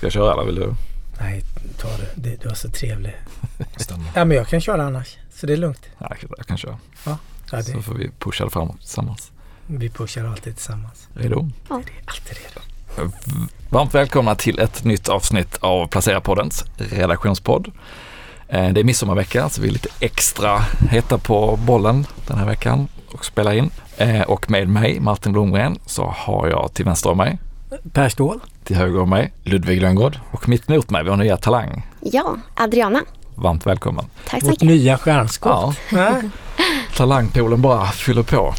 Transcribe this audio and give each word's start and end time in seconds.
Ska 0.00 0.06
jag 0.06 0.12
köra 0.12 0.32
eller 0.32 0.44
vill 0.44 0.54
du? 0.54 0.74
Nej, 1.20 1.42
ta 1.78 1.88
det. 1.88 2.08
det 2.14 2.42
du 2.42 2.48
var 2.48 2.54
så 2.54 2.70
trevlig. 2.70 3.16
Stämmer. 3.76 4.04
Ja, 4.14 4.24
men 4.24 4.36
jag 4.36 4.48
kan 4.48 4.60
köra 4.60 4.82
annars. 4.86 5.16
Så 5.34 5.46
det 5.46 5.52
är 5.52 5.56
lugnt. 5.56 5.80
Nej, 5.98 6.08
jag 6.10 6.18
kan- 6.20 6.30
jag 6.36 6.46
kan 6.46 6.56
köra. 6.58 6.78
Ja, 7.04 7.16
det, 7.50 7.62
Så 7.62 7.82
får 7.82 7.94
vi 7.94 8.10
pusha 8.18 8.44
det 8.44 8.50
framåt 8.50 8.78
tillsammans. 8.80 9.30
vi 9.66 9.90
pushar 9.90 10.24
alltid 10.24 10.56
tillsammans. 10.56 11.08
Redo? 11.14 11.50
Det 11.68 11.74
är 11.74 11.82
alltid 12.06 12.36
redo. 12.38 13.12
Varmt 13.70 13.94
välkomna 13.94 14.34
till 14.34 14.58
ett 14.58 14.84
nytt 14.84 15.08
avsnitt 15.08 15.56
av 15.60 15.88
Placera-poddens 15.88 16.64
redaktionspodd. 16.78 17.68
Eh, 18.48 18.68
Det 18.72 18.80
är 18.80 18.84
midsommarvecka 18.84 19.48
så 19.48 19.60
vi 19.62 19.68
är 19.68 19.72
lite 19.72 19.88
extra 20.00 20.58
heta 20.90 21.18
på 21.18 21.56
bollen 21.56 22.06
den 22.26 22.38
här 22.38 22.46
veckan 22.46 22.88
och 23.12 23.24
spelar 23.24 23.52
in. 23.52 23.70
Eh, 23.96 24.22
Och 24.22 24.50
med 24.50 24.68
mig, 24.68 25.00
Martin 25.00 25.32
Blomgren, 25.32 25.78
så 25.86 26.06
har 26.16 26.48
jag 26.48 26.74
till 26.74 26.84
vänster 26.84 27.10
om 27.10 27.16
mig, 27.16 27.38
Per 27.92 28.08
Ståhl. 28.08 28.40
till 28.64 28.76
höger 28.76 29.00
om 29.00 29.10
mig 29.10 29.32
Ludvig 29.44 29.82
Lönngård. 29.82 30.18
och 30.30 30.48
mitt 30.48 30.70
emot 30.70 30.90
mig, 30.90 31.04
vår 31.04 31.16
nya 31.16 31.36
talang. 31.36 31.86
Ja, 32.00 32.36
Adriana. 32.54 33.00
Varmt 33.34 33.66
välkommen. 33.66 34.04
Tack 34.28 34.40
så 34.40 34.46
Vårt 34.46 34.50
mycket. 34.62 34.68
nya 34.68 34.98
stjärnskott. 34.98 35.76
Ja, 35.92 36.20
talangpoolen 36.96 37.62
bara 37.62 37.86
fyller 37.86 38.22
på. 38.22 38.54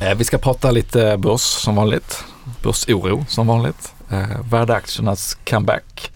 Eh, 0.00 0.14
Vi 0.14 0.24
ska 0.24 0.38
prata 0.38 0.70
lite 0.70 1.16
börs 1.16 1.40
som 1.40 1.76
vanligt. 1.76 2.24
Börsoro 2.62 3.24
som 3.28 3.46
vanligt. 3.46 3.92
Eh, 4.10 4.40
Värdeaktiernas 4.50 5.34
comeback. 5.50 6.12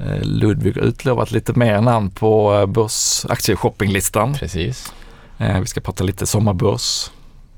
Eh, 0.00 0.20
Ludvig 0.22 0.74
har 0.76 0.82
utlovat 0.82 1.30
lite 1.30 1.52
mer 1.52 1.80
namn 1.80 2.10
på 2.10 2.64
börsaktieshoppinglistan. 2.68 4.34
Precis. 4.34 4.92
Vi 5.60 5.66
ska 5.66 5.80
prata 5.80 6.04
lite 6.04 6.26
sommarbörs, 6.26 7.10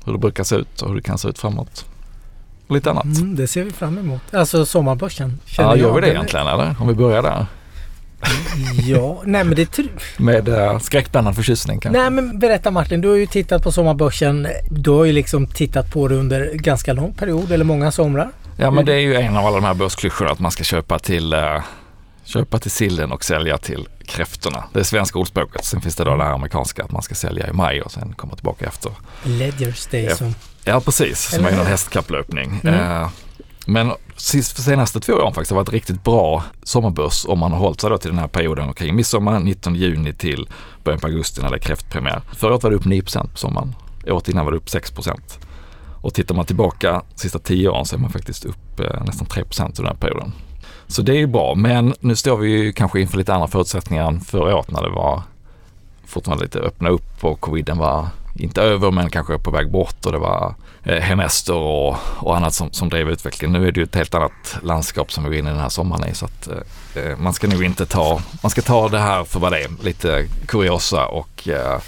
hur 0.05 0.13
det 0.13 0.19
brukar 0.19 0.45
se 0.45 0.57
ut 0.57 0.83
och 0.83 0.89
hur 0.89 0.97
det 0.97 1.03
kan 1.03 1.19
se 1.19 1.29
ut 1.29 1.39
framåt. 1.39 1.85
Och 2.67 2.75
lite 2.75 2.91
annat. 2.91 3.05
Mm, 3.05 3.37
det 3.37 3.47
ser 3.47 3.65
vi 3.65 3.71
fram 3.71 3.99
emot. 3.99 4.35
Alltså 4.35 4.67
sommarbörsen. 4.67 5.41
Ja, 5.57 5.77
gör 5.77 5.89
jag. 5.89 5.95
vi 5.95 6.01
det 6.01 6.09
egentligen 6.09 6.47
eller? 6.47 6.75
Om 6.81 6.89
vi 6.89 6.95
börjar 6.95 7.23
där. 7.23 7.47
Ja, 8.85 9.23
nej 9.25 9.45
men 9.45 9.57
det 9.57 9.67
tror 9.67 9.89
Med 10.17 10.49
eh, 10.49 10.79
skräckblandad 10.79 11.37
förtjusning 11.37 11.81
kanske. 11.81 12.01
Nej 12.01 12.11
men 12.11 12.39
berätta 12.39 12.71
Martin, 12.71 13.01
du 13.01 13.09
har 13.09 13.17
ju 13.17 13.27
tittat 13.27 13.63
på 13.63 13.73
sommarbörsen. 13.73 14.49
Du 14.71 14.91
har 14.91 15.05
ju 15.05 15.13
liksom 15.13 15.47
tittat 15.47 15.93
på 15.93 16.09
det 16.09 16.15
under 16.15 16.51
ganska 16.55 16.93
lång 16.93 17.13
period 17.13 17.53
eller 17.53 17.65
många 17.65 17.93
somrar. 17.93 18.31
Ja 18.57 18.71
men 18.71 18.85
det 18.85 18.93
är 18.95 18.99
ju 18.99 19.15
en 19.15 19.37
av 19.37 19.47
alla 19.47 19.57
de 19.57 19.65
här 19.65 19.75
börsklyschorna 19.75 20.31
att 20.31 20.39
man 20.39 20.51
ska 20.51 20.65
köpa 20.65 20.99
till, 20.99 21.33
eh, 21.33 21.63
köpa 22.25 22.59
till 22.59 22.71
sillen 22.71 23.13
och 23.13 23.25
sälja 23.25 23.59
till 23.59 23.89
kräftorna. 24.07 24.65
Det 24.73 24.81
är 24.81 24.85
svenska 24.85 25.19
ordspråket. 25.19 25.65
Sen 25.65 25.81
finns 25.81 25.97
det 25.97 26.05
då 26.05 26.17
det 26.17 26.25
här 26.25 26.33
amerikanska 26.33 26.85
att 26.85 26.93
man 26.93 27.03
ska 27.03 27.15
sälja 27.15 27.49
i 27.49 27.53
maj 27.53 27.83
och 27.83 27.93
sen 27.93 28.13
komma 28.17 28.35
tillbaka 28.35 28.67
efter. 28.67 28.93
Ledgers 29.23 29.87
Day 29.87 30.11
som... 30.11 30.35
Ja 30.65 30.81
precis, 30.81 31.31
som 31.31 31.45
är 31.45 31.51
hur? 31.51 31.65
hästkapplöpning. 31.65 32.61
Mm. 32.65 33.03
Eh, 33.03 33.09
men 33.67 33.93
sist, 34.17 34.53
för 34.53 34.63
senaste 34.63 35.01
två 35.01 35.13
åren 35.13 35.35
faktiskt 35.35 35.51
har 35.51 35.57
varit 35.57 35.73
riktigt 35.73 36.05
bra 36.05 36.45
sommarbörs 36.63 37.27
om 37.29 37.39
man 37.39 37.53
har 37.53 37.59
hållit 37.59 37.81
sig 37.81 37.91
då 37.91 37.99
till 37.99 38.11
den 38.11 38.19
här 38.19 38.29
perioden 38.29 38.69
omkring 38.69 38.97
midsommar 38.97 39.41
19 39.41 39.75
juni 39.75 40.13
till 40.13 40.49
början 40.85 41.01
på 41.01 41.07
augusti 41.07 41.43
när 41.43 41.51
det 41.51 41.57
är 41.57 41.61
kräftpremiär. 41.61 42.21
Förra 42.33 42.53
året 42.53 42.63
var 42.63 42.71
det 42.71 42.77
upp 42.77 42.85
9 42.85 43.03
på 43.03 43.37
sommaren. 43.37 43.75
Året 44.07 44.29
innan 44.29 44.45
var 44.45 44.53
det 44.53 44.59
upp 44.59 44.71
6 44.71 44.93
Och 46.03 46.15
tittar 46.15 46.35
man 46.35 46.45
tillbaka 46.45 47.03
de 47.15 47.21
sista 47.21 47.39
10 47.39 47.69
åren 47.69 47.85
så 47.85 47.97
är 47.97 48.01
man 48.01 48.11
faktiskt 48.11 48.45
upp 48.45 48.81
eh, 48.81 49.05
nästan 49.05 49.27
3% 49.27 49.63
under 49.63 49.77
den 49.77 49.87
här 49.87 49.95
perioden. 49.95 50.33
Så 50.87 51.03
det 51.03 51.13
är 51.13 51.17
ju 51.17 51.27
bra, 51.27 51.55
men 51.55 51.95
nu 52.01 52.17
står 52.17 52.37
vi 52.37 52.51
ju 52.51 52.73
kanske 52.73 53.01
inför 53.01 53.19
lite 53.19 53.35
andra 53.35 53.49
förutsättningar 53.49 54.09
än 54.09 54.21
förra 54.21 54.57
året 54.57 54.71
när 54.71 54.83
det 54.83 54.91
var 54.91 55.23
fortfarande 56.07 56.45
lite 56.45 56.59
öppna 56.59 56.89
upp 56.89 57.25
och 57.25 57.41
coviden 57.41 57.79
var 57.79 58.09
inte 58.35 58.63
över 58.63 58.91
men 58.91 59.11
kanske 59.11 59.39
på 59.39 59.51
väg 59.51 59.71
bort 59.71 60.07
och 60.07 60.13
det 60.13 60.19
var 60.19 60.55
eh, 60.83 61.01
hemester 61.01 61.55
och, 61.55 61.97
och 62.17 62.37
annat 62.37 62.55
som, 62.55 62.73
som 62.73 62.89
drev 62.89 63.11
utvecklingen. 63.11 63.61
Nu 63.61 63.69
är 63.69 63.73
det 63.73 63.81
ju 63.81 63.85
ett 63.85 63.95
helt 63.95 64.15
annat 64.15 64.59
landskap 64.63 65.13
som 65.13 65.25
vi 65.25 65.31
går 65.31 65.39
in 65.39 65.47
i 65.47 65.51
den 65.51 65.59
här 65.59 65.69
sommaren 65.69 66.09
i 66.11 66.15
så 66.15 66.25
att 66.25 66.49
eh, 66.95 67.19
man 67.19 67.35
ska 67.35 67.49
nog 67.49 67.65
inte 67.65 67.87
ta, 67.87 68.23
man 68.43 68.51
ska 68.51 68.63
ta 68.63 68.89
det 68.89 68.99
här 68.99 69.25
för 69.25 69.41
vad 69.41 69.53
det 69.53 69.63
är, 69.63 69.85
lite 69.85 70.27
kuriosa 70.47 71.07
och 71.07 71.49
eh, 71.49 71.81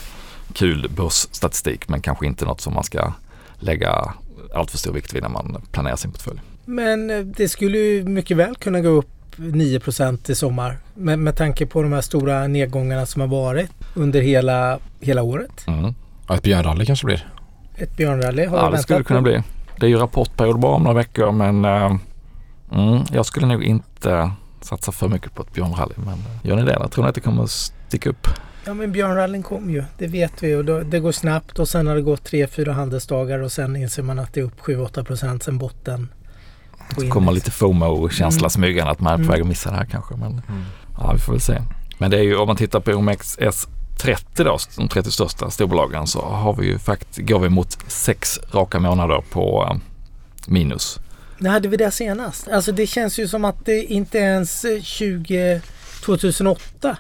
kul 0.53 0.91
börsstatistik 0.97 1.89
men 1.89 2.01
kanske 2.01 2.27
inte 2.27 2.45
något 2.45 2.61
som 2.61 2.75
man 2.75 2.85
ska 2.85 3.13
lägga 3.59 4.15
allt 4.55 4.71
för 4.71 4.79
stor 4.79 4.93
vikt 4.93 5.15
vid 5.15 5.23
när 5.23 5.29
man 5.29 5.63
planerar 5.73 5.97
sin 5.97 6.13
portfölj. 6.13 6.41
Men 6.65 7.11
eh, 7.11 7.19
det 7.19 7.49
skulle 7.49 7.79
ju 7.79 8.05
mycket 8.05 8.37
väl 8.37 8.57
kunna 8.57 8.81
gå 8.81 8.89
upp 8.89 9.11
9% 9.37 10.31
i 10.31 10.35
sommar. 10.35 10.79
Med, 10.95 11.19
med 11.19 11.37
tanke 11.37 11.67
på 11.67 11.83
de 11.83 11.93
här 11.93 12.01
stora 12.01 12.47
nedgångarna 12.47 13.07
som 13.07 13.21
har 13.21 13.29
varit 13.29 13.71
under 13.95 14.21
hela, 14.21 14.79
hela 15.01 15.23
året. 15.23 15.65
Mm. 15.67 15.95
Ja, 16.29 16.35
ett 16.35 16.43
björnrally 16.43 16.87
kanske 16.87 17.07
blir. 17.07 17.27
Ett 17.77 17.97
björnrally 17.97 18.47
har 18.47 18.59
Ja 18.59 18.71
det 18.71 18.79
skulle 18.79 18.99
det 18.99 19.05
kunna 19.05 19.23
bli. 19.23 19.43
Det 19.81 19.87
är 19.87 19.91
ju 19.91 19.97
rapportperiod 19.99 20.61
bara 20.61 20.73
om 20.75 20.83
några 20.83 20.97
veckor 20.97 21.33
men 21.33 21.65
eh, 21.65 21.97
mm, 22.73 23.03
jag 23.13 23.27
skulle 23.27 23.47
nog 23.47 23.63
inte 23.65 24.31
satsa 24.61 24.93
för 24.93 25.09
mycket 25.09 25.35
på 25.35 25.43
ett 25.43 25.53
björnrally. 25.53 25.95
Men 25.97 26.09
eh, 26.15 26.49
gör 26.49 26.57
ni 26.57 26.63
det 26.65 26.73
eller 26.75 26.89
tror 26.89 27.05
ni 27.05 27.09
att 27.09 27.15
det 27.15 27.21
kommer 27.21 27.43
att 27.43 27.51
sticka 27.51 28.11
upp? 28.11 28.29
Ja 28.67 28.75
men 28.75 28.93
björnrallyn 28.93 29.43
kom 29.43 29.71
ju. 29.71 29.85
Det 29.99 30.07
vet 30.07 30.43
vi 30.43 30.55
och 30.55 30.65
då, 30.65 30.81
det 30.81 31.01
går 31.01 31.13
snabbt 31.13 31.59
och 31.59 31.69
sen 31.69 31.87
har 31.87 31.95
det 31.95 32.03
gått 32.03 32.31
3-4 32.33 32.71
handelsdagar 32.73 33.39
och 33.39 33.53
sen 33.53 33.77
inser 33.77 34.03
man 34.03 34.19
att 34.19 34.33
det 34.35 34.41
är 34.41 34.45
upp 34.45 34.61
7-8% 34.61 35.41
sen 35.45 35.59
botten. 35.59 36.09
Så 36.99 37.09
kommer 37.11 37.33
lite 37.33 37.51
FOMO-känsla 37.51 38.41
Mm. 38.41 38.51
smygande 38.51 38.93
att 38.93 39.01
man 39.01 39.13
är 39.13 39.17
på 39.17 39.23
Mm. 39.23 39.31
väg 39.33 39.41
att 39.41 39.47
missa 39.47 39.71
det 39.71 39.77
här 39.77 39.85
kanske. 39.85 40.17
Men 40.17 40.43
ja, 40.99 41.11
vi 41.13 41.19
får 41.19 41.33
väl 41.33 41.41
se. 41.41 41.63
Men 41.99 42.11
det 42.11 42.19
är 42.19 42.23
ju 42.23 42.37
om 42.37 42.47
man 42.47 42.57
tittar 42.57 42.81
på 42.81 42.91
OMXS30 43.97 44.45
då, 44.45 44.59
de 44.77 44.89
30 44.89 45.11
största 45.11 45.51
storbolagen 45.51 46.07
så 46.07 46.21
har 46.21 46.55
vi 46.55 46.67
ju 46.67 46.79
faktiskt, 46.79 47.29
går 47.29 47.39
vi 47.39 47.49
mot 47.49 47.79
sex 47.91 48.41
raka 48.53 48.79
månader 48.79 49.25
på 49.31 49.69
eh, 49.71 49.77
minus. 50.47 50.99
När 51.39 51.51
hade 51.51 51.69
vi 51.69 51.77
det 51.77 51.91
senast? 51.91 52.49
Alltså 52.49 52.73
det 52.73 52.87
känns 52.87 53.19
ju 53.19 53.29
som 53.29 53.45
att 53.45 53.67
det 53.67 53.85
inte 53.85 54.19
ens 54.19 54.65
eh, 54.65 54.83
20... 54.83 55.61
2008 56.05 56.97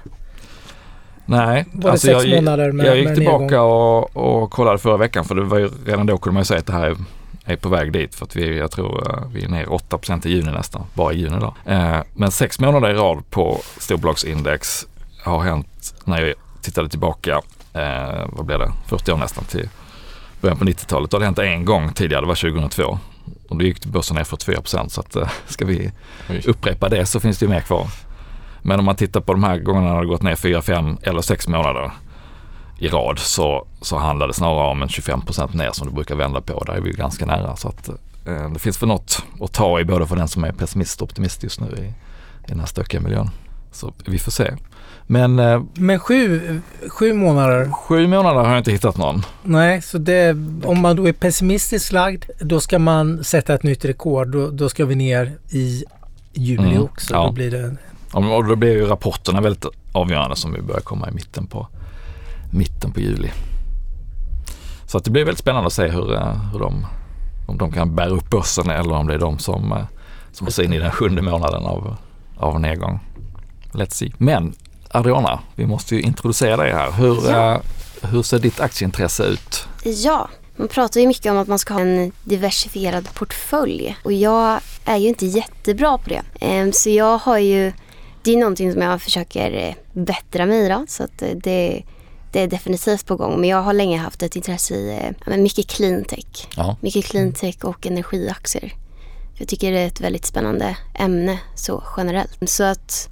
Nej, 1.27 1.67
var 1.73 1.83
det 1.83 1.91
alltså 1.91 2.07
sex 2.07 2.25
jag, 2.25 2.37
månader 2.37 2.73
med, 2.73 2.87
jag 2.87 2.99
gick 2.99 3.15
tillbaka 3.15 3.63
och, 3.63 4.17
och 4.17 4.51
kollade 4.51 4.79
förra 4.79 4.97
veckan 4.97 5.25
för 5.25 5.35
det 5.35 5.43
var 5.43 5.59
ju, 5.59 5.71
redan 5.87 6.07
då 6.07 6.19
kunde 6.19 6.35
man 6.35 6.41
ju 6.41 6.45
säga 6.45 6.61
att 6.61 6.67
det 6.67 6.73
här 6.73 6.87
är, 6.87 6.97
är 7.45 7.57
på 7.57 7.69
väg 7.69 7.93
dit 7.93 8.15
för 8.15 8.25
att 8.25 8.37
vi, 8.37 8.59
jag 8.59 8.71
tror 8.71 9.11
eh, 9.11 9.29
vi 9.33 9.45
är 9.45 9.49
ner 9.49 9.67
8% 9.67 10.27
i 10.27 10.31
juni 10.31 10.53
nästan, 10.53 10.83
bara 10.95 11.13
i 11.13 11.19
juni 11.19 11.37
då. 11.41 11.73
Eh, 11.73 11.99
men 12.15 12.31
sex 12.31 12.61
månader 12.61 12.91
i 12.91 12.95
rad 12.95 13.31
på 13.31 13.61
storbolagsindex 13.79 14.87
har 15.23 15.41
hänt 15.41 15.95
när 16.05 16.21
jag 16.21 16.35
tittade 16.67 16.89
tillbaka, 16.89 17.41
eh, 17.73 18.27
vad 18.29 18.47
blev 18.47 18.59
det, 18.59 18.73
40 18.87 19.13
år 19.13 19.17
nästan 19.17 19.45
till 19.45 19.69
början 20.41 20.59
på 20.59 20.65
90-talet. 20.65 21.11
Då 21.11 21.17
hade 21.17 21.23
det 21.23 21.27
hänt 21.27 21.39
en 21.39 21.65
gång 21.65 21.93
tidigare, 21.93 22.21
det 22.21 22.27
var 22.27 22.35
2002. 22.35 22.99
Och 23.49 23.57
då 23.57 23.65
gick 23.65 23.87
börsen 23.87 24.17
ner 24.17 24.25
44 24.25 24.89
så 24.89 25.01
att 25.01 25.17
eh, 25.17 25.29
ska 25.47 25.65
vi 25.65 25.93
upprepa 26.45 26.89
det 26.89 27.07
så 27.07 27.21
finns 27.21 27.39
det 27.39 27.45
ju 27.45 27.51
mer 27.51 27.61
kvar. 27.61 27.87
Men 28.63 28.79
om 28.79 28.85
man 28.85 28.97
tittar 28.97 29.21
på 29.21 29.33
de 29.33 29.45
här 29.45 29.59
gångerna 29.59 29.95
när 29.95 30.01
det 30.01 30.07
gått 30.07 30.23
ner 30.23 30.37
4, 30.37 30.63
5 30.63 30.97
eller 31.03 31.23
6 31.23 31.49
månader 31.49 31.91
i 32.79 32.89
rad 32.89 33.19
så, 33.19 33.67
så 33.81 33.99
handlar 33.99 34.27
det 34.27 34.35
snarare 34.35 34.71
om 34.71 34.83
en 34.83 34.89
25% 34.89 35.57
ner 35.57 35.71
som 35.73 35.87
det 35.87 35.93
brukar 35.93 36.15
vända 36.15 36.41
på. 36.41 36.65
Där 36.65 36.73
är 36.73 36.81
vi 36.81 36.91
ju 36.91 36.97
ganska 36.97 37.27
nära. 37.27 37.57
Så 37.57 37.69
att, 37.69 37.89
eh, 38.27 38.51
det 38.51 38.59
finns 38.59 38.79
för 38.79 38.87
något 38.87 39.25
att 39.41 39.53
ta 39.53 39.81
i 39.81 39.85
både 39.85 40.07
för 40.07 40.17
den 40.17 40.29
som 40.29 40.45
är 40.45 40.53
pessimist 40.53 41.03
och 41.03 41.09
optimist 41.09 41.43
just 41.43 41.61
nu 41.61 41.67
i, 41.67 41.87
i 42.45 42.49
den 42.49 42.61
här 42.61 42.67
stökiga 42.67 43.01
miljön. 43.01 43.31
Så 43.73 43.93
vi 44.07 44.19
får 44.19 44.31
se. 44.31 44.55
Men 45.09 45.39
eh, 45.39 45.63
Men 45.75 45.99
sju, 45.99 46.61
sju 46.89 47.13
månader. 47.13 47.71
sju 47.73 48.07
månader 48.07 48.41
har 48.41 48.49
jag 48.49 48.59
inte 48.59 48.73
hittat 48.73 48.97
någon. 48.97 49.23
Nej, 49.43 49.83
så 49.83 49.99
det, 49.99 50.31
om 50.65 50.81
man 50.81 50.97
då 50.97 51.09
är 51.09 51.13
pessimistiskt 51.13 51.93
lagd 51.93 52.25
då 52.41 52.61
ska 52.61 52.79
man 52.79 53.25
sätta 53.25 53.55
ett 53.55 53.63
nytt 53.63 53.85
rekord. 53.85 54.29
Då, 54.29 54.51
då 54.51 54.69
ska 54.69 54.85
vi 54.85 54.95
ner 54.95 55.33
i 55.51 55.85
juli 56.33 56.69
Mm, 56.71 56.83
också. 56.83 57.15
ja. 57.15 57.27
Då 57.27 57.33
blir 57.33 57.51
det, 57.51 57.77
Och 58.13 58.45
då 58.49 58.57
blir 58.57 58.73
ju 58.73 58.87
rapporterna 58.87 59.41
väldigt 59.41 59.65
avgörande 59.93 60.37
som 60.37 60.53
vi 60.53 60.63
börjar 60.63 60.81
komma 60.81 61.09
i 61.09 61.13
mitten 61.13 61.47
på, 61.47 61.67
mitten 62.53 62.93
på 62.93 63.01
juli. 63.01 63.31
Så 64.87 64.99
att 64.99 65.05
det 65.05 65.11
blir 65.11 65.25
väldigt 65.25 65.39
spännande 65.41 65.67
att 65.67 65.73
se 65.73 65.89
hur, 65.89 66.15
eh, 66.15 66.51
hur 66.53 66.59
de, 66.59 66.87
om 67.47 67.59
de 67.59 67.73
kan 67.73 67.95
bära 67.95 68.09
upp 68.09 68.31
börsen 68.31 68.71
eller 68.71 68.93
om 68.95 69.07
det 69.07 69.15
är 69.15 69.19
de 69.19 69.39
som, 69.39 69.73
eh, 69.73 69.79
som 70.33 70.45
måste 70.45 70.65
in 70.65 70.73
i 70.73 70.79
den 70.79 70.91
sjunde 70.91 71.23
månaden 71.23 71.67
av, 71.67 71.97
av 72.37 72.61
nedgång. 72.61 73.01
Let's 73.73 73.91
see. 73.95 74.13
Men 74.19 74.55
Adriana, 74.97 75.41
vi 75.55 75.67
måste 75.67 75.95
ju 75.95 76.01
introducera 76.03 76.57
dig 76.57 76.73
här. 76.73 76.91
Hur, 76.93 77.31
Ja. 77.31 77.55
eh, 77.55 77.61
hur 78.11 78.23
ser 78.23 78.39
ditt 78.39 78.61
aktieintresse 78.61 79.25
ut? 79.25 79.65
Ja, 79.85 80.29
man 80.57 80.69
pratar 80.69 81.01
ju 81.01 81.07
mycket 81.07 81.33
om 81.33 81.39
att 81.39 81.49
man 81.49 81.59
ska 81.59 81.75
ha 81.75 81.81
en 81.81 82.13
diversifierad 82.25 83.15
portfölj 83.15 83.97
och 84.05 84.13
jag 84.13 84.61
är 84.85 84.97
ju 84.97 85.09
inte 85.09 85.27
jättebra 85.27 85.99
på 85.99 86.09
det. 86.11 86.23
Ehm, 86.41 86.73
Så 86.73 86.91
jag 86.91 87.19
har 87.19 87.39
ju, 87.39 87.73
det 88.23 88.31
är 88.33 88.37
någonting 88.37 88.73
som 88.73 88.83
jag 88.83 89.03
försöker 89.03 89.53
eh, 89.69 89.75
bättra 90.03 90.47
mig 90.47 90.65
i 90.65 90.69
då, 90.69 90.85
så 90.89 91.03
att 91.03 91.23
eh, 91.23 91.29
det, 91.35 91.83
det 92.33 92.41
är 92.43 92.47
definitivt 92.49 93.07
på 93.07 93.17
gång. 93.17 93.41
Men 93.41 93.49
jag 93.49 93.63
har 93.63 93.73
länge 93.73 93.99
haft 93.99 94.23
ett 94.23 94.37
intresse 94.37 94.75
i 94.75 95.13
mycket 95.37 95.67
cleantech. 95.69 96.49
Ja. 96.57 96.77
Mycket 96.81 97.05
cleantech 97.05 97.57
och 97.65 97.87
energiaktier. 97.87 98.73
Jag 99.39 99.49
tycker 99.49 99.73
det 99.73 99.79
är 99.79 99.87
ett 99.87 100.01
väldigt 100.01 100.27
spännande 100.27 100.77
ämne 100.95 101.39
så 101.55 101.83
generellt. 101.97 102.51
Så 102.51 102.65
att 102.65 103.09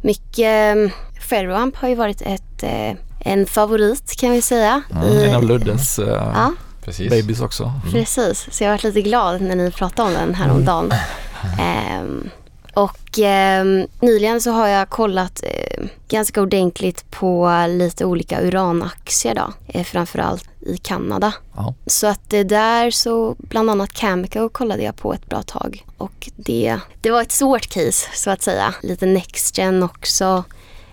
mycket 0.00 0.76
um, 0.76 0.90
Ferroamp 1.20 1.76
har 1.76 1.88
ju 1.88 1.94
varit 1.94 2.22
ett, 2.22 2.62
eh, 2.62 2.94
en 3.20 3.46
favorit 3.46 4.16
kan 4.20 4.30
vi 4.30 4.42
säga. 4.42 4.82
Mm, 4.92 5.04
i- 5.08 5.24
en 5.28 5.34
av 5.34 5.42
Luddes 5.44 5.98
eh, 5.98 6.06
Ja, 6.34 6.52
babies 7.10 7.40
också. 7.40 7.64
Mm. 7.64 7.92
precis. 7.92 8.46
Så 8.50 8.64
jag 8.64 8.68
har 8.70 8.74
varit 8.74 8.84
lite 8.84 9.02
glad 9.02 9.40
när 9.40 9.56
ni 9.56 9.70
pratade 9.70 10.08
om 10.08 10.14
den 10.14 10.34
här 10.34 10.50
om 10.50 10.64
dagen. 10.64 10.92
Och 12.78 13.18
eh, 13.18 13.64
nyligen 14.00 14.40
så 14.40 14.50
har 14.50 14.68
jag 14.68 14.88
kollat 14.88 15.42
eh, 15.42 15.84
ganska 16.08 16.42
ordentligt 16.42 17.10
på 17.10 17.64
lite 17.68 18.04
olika 18.04 18.42
uranaktier 18.42 19.34
då. 19.34 19.52
Eh, 19.66 19.84
framförallt 19.84 20.48
i 20.60 20.76
Kanada. 20.76 21.32
Ja. 21.56 21.74
Så 21.86 22.06
att 22.06 22.30
det 22.30 22.44
där 22.44 22.90
så 22.90 23.36
bland 23.38 23.70
annat 23.70 23.92
Cameco 23.92 24.48
kollade 24.48 24.82
jag 24.82 24.96
på 24.96 25.14
ett 25.14 25.26
bra 25.26 25.42
tag. 25.42 25.86
Och 25.96 26.30
det, 26.36 26.78
det 27.00 27.10
var 27.10 27.22
ett 27.22 27.32
svårt 27.32 27.66
case 27.66 28.08
så 28.14 28.30
att 28.30 28.42
säga. 28.42 28.74
Lite 28.82 29.06
NextGen 29.06 29.82
också. 29.82 30.44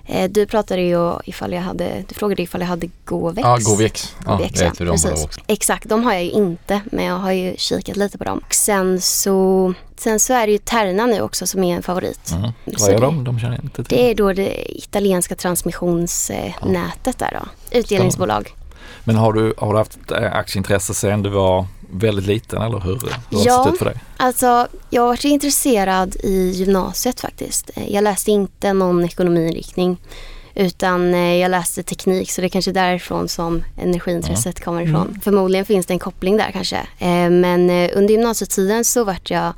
Eh, 0.08 0.30
du 0.30 0.46
pratade 0.46 0.82
ju 0.82 1.14
ifall 1.26 1.54
jag 1.54 1.62
hade, 1.62 2.04
du 2.08 2.16
frågade 2.16 2.42
ifall 2.44 2.62
jag 2.62 2.68
hade 2.68 2.90
Govex. 3.06 3.46
Ja, 3.48 3.58
Govex. 3.72 4.16
Ja, 4.26 4.32
Govex, 4.38 4.60
det 4.60 4.66
heter 4.66 4.86
de 4.86 4.92
precis. 4.92 5.24
också. 5.26 5.40
Exakt, 5.48 5.90
de 5.90 6.04
har 6.04 6.14
jag 6.14 6.24
ju 6.24 6.30
inte 6.32 6.82
men 6.92 7.06
jag 7.06 7.16
har 7.18 7.32
ju 7.32 7.56
kikat 7.58 7.98
lite 7.98 8.18
på 8.18 8.24
dem. 8.24 8.42
Och 8.48 8.54
sen 8.54 9.02
så, 9.02 9.74
sen 9.98 10.20
så 10.20 10.34
är 10.34 10.48
det 10.48 10.52
ju 10.54 10.58
Terna 10.58 11.06
nu 11.06 11.22
också 11.22 11.48
som 11.48 11.64
är 11.64 11.76
en 11.76 11.84
favorit. 11.84 12.32
Mm. 12.32 12.52
Vad 12.66 12.90
är 12.90 12.94
det- 12.94 13.00
de? 13.02 13.24
De 13.24 13.40
känner 13.40 13.56
jag 13.56 13.64
inte 13.66 13.84
till. 13.84 13.98
Det 13.98 14.12
är 14.12 14.16
då 14.16 14.34
det 14.34 14.78
italienska 14.78 15.36
transmissionsnätet 15.36 17.18
där 17.20 17.40
då. 17.42 17.78
Utdelningsbolag. 17.80 18.54
Men 19.06 19.16
har 19.16 19.34
du, 19.34 19.54
har 19.58 19.72
du 19.74 19.78
haft 19.80 20.12
eh, 20.12 20.34
aktieintresse 20.36 20.94
sedan 20.94 21.24
du 21.24 21.30
var 21.30 21.66
väldigt 21.92 22.26
liten 22.26 22.62
eller 22.62 22.80
hur, 22.80 22.92
hur 22.92 23.00
har 23.00 23.20
det 23.30 23.50
Ja. 23.50 23.64
sett 23.64 23.74
ut 23.74 23.80
för 23.80 23.86
dig? 23.86 23.96
Alltså, 24.18 24.68
jag 24.90 25.06
varit 25.06 25.24
intresserad 25.24 26.16
i 26.24 26.50
gymnasiet 26.50 27.20
faktiskt. 27.20 27.70
Eh, 27.76 27.94
Jag 27.94 28.04
läste 28.04 28.32
inte 28.32 28.74
någon 28.74 29.06
ekonomiinriktning 29.06 29.98
utan 30.56 31.14
eh, 31.14 31.36
jag 31.36 31.52
läste 31.52 31.84
teknik 31.84 32.32
så 32.32 32.42
det 32.42 32.48
är 32.48 32.50
kanske 32.50 32.72
därifrån 32.72 33.28
som 33.30 33.64
energiintresset 33.82 34.64
kommer 34.64 34.82
ifrån. 34.82 35.20
Förmodligen 35.24 35.66
finns 35.66 35.86
det 35.86 35.94
en 35.94 36.00
koppling 36.00 36.38
där 36.38 36.52
kanske. 36.52 36.80
Men 37.30 37.70
under 37.70 38.10
gymnasietiden 38.14 38.86
så 38.86 39.04
vart 39.04 39.30
jag, 39.30 39.54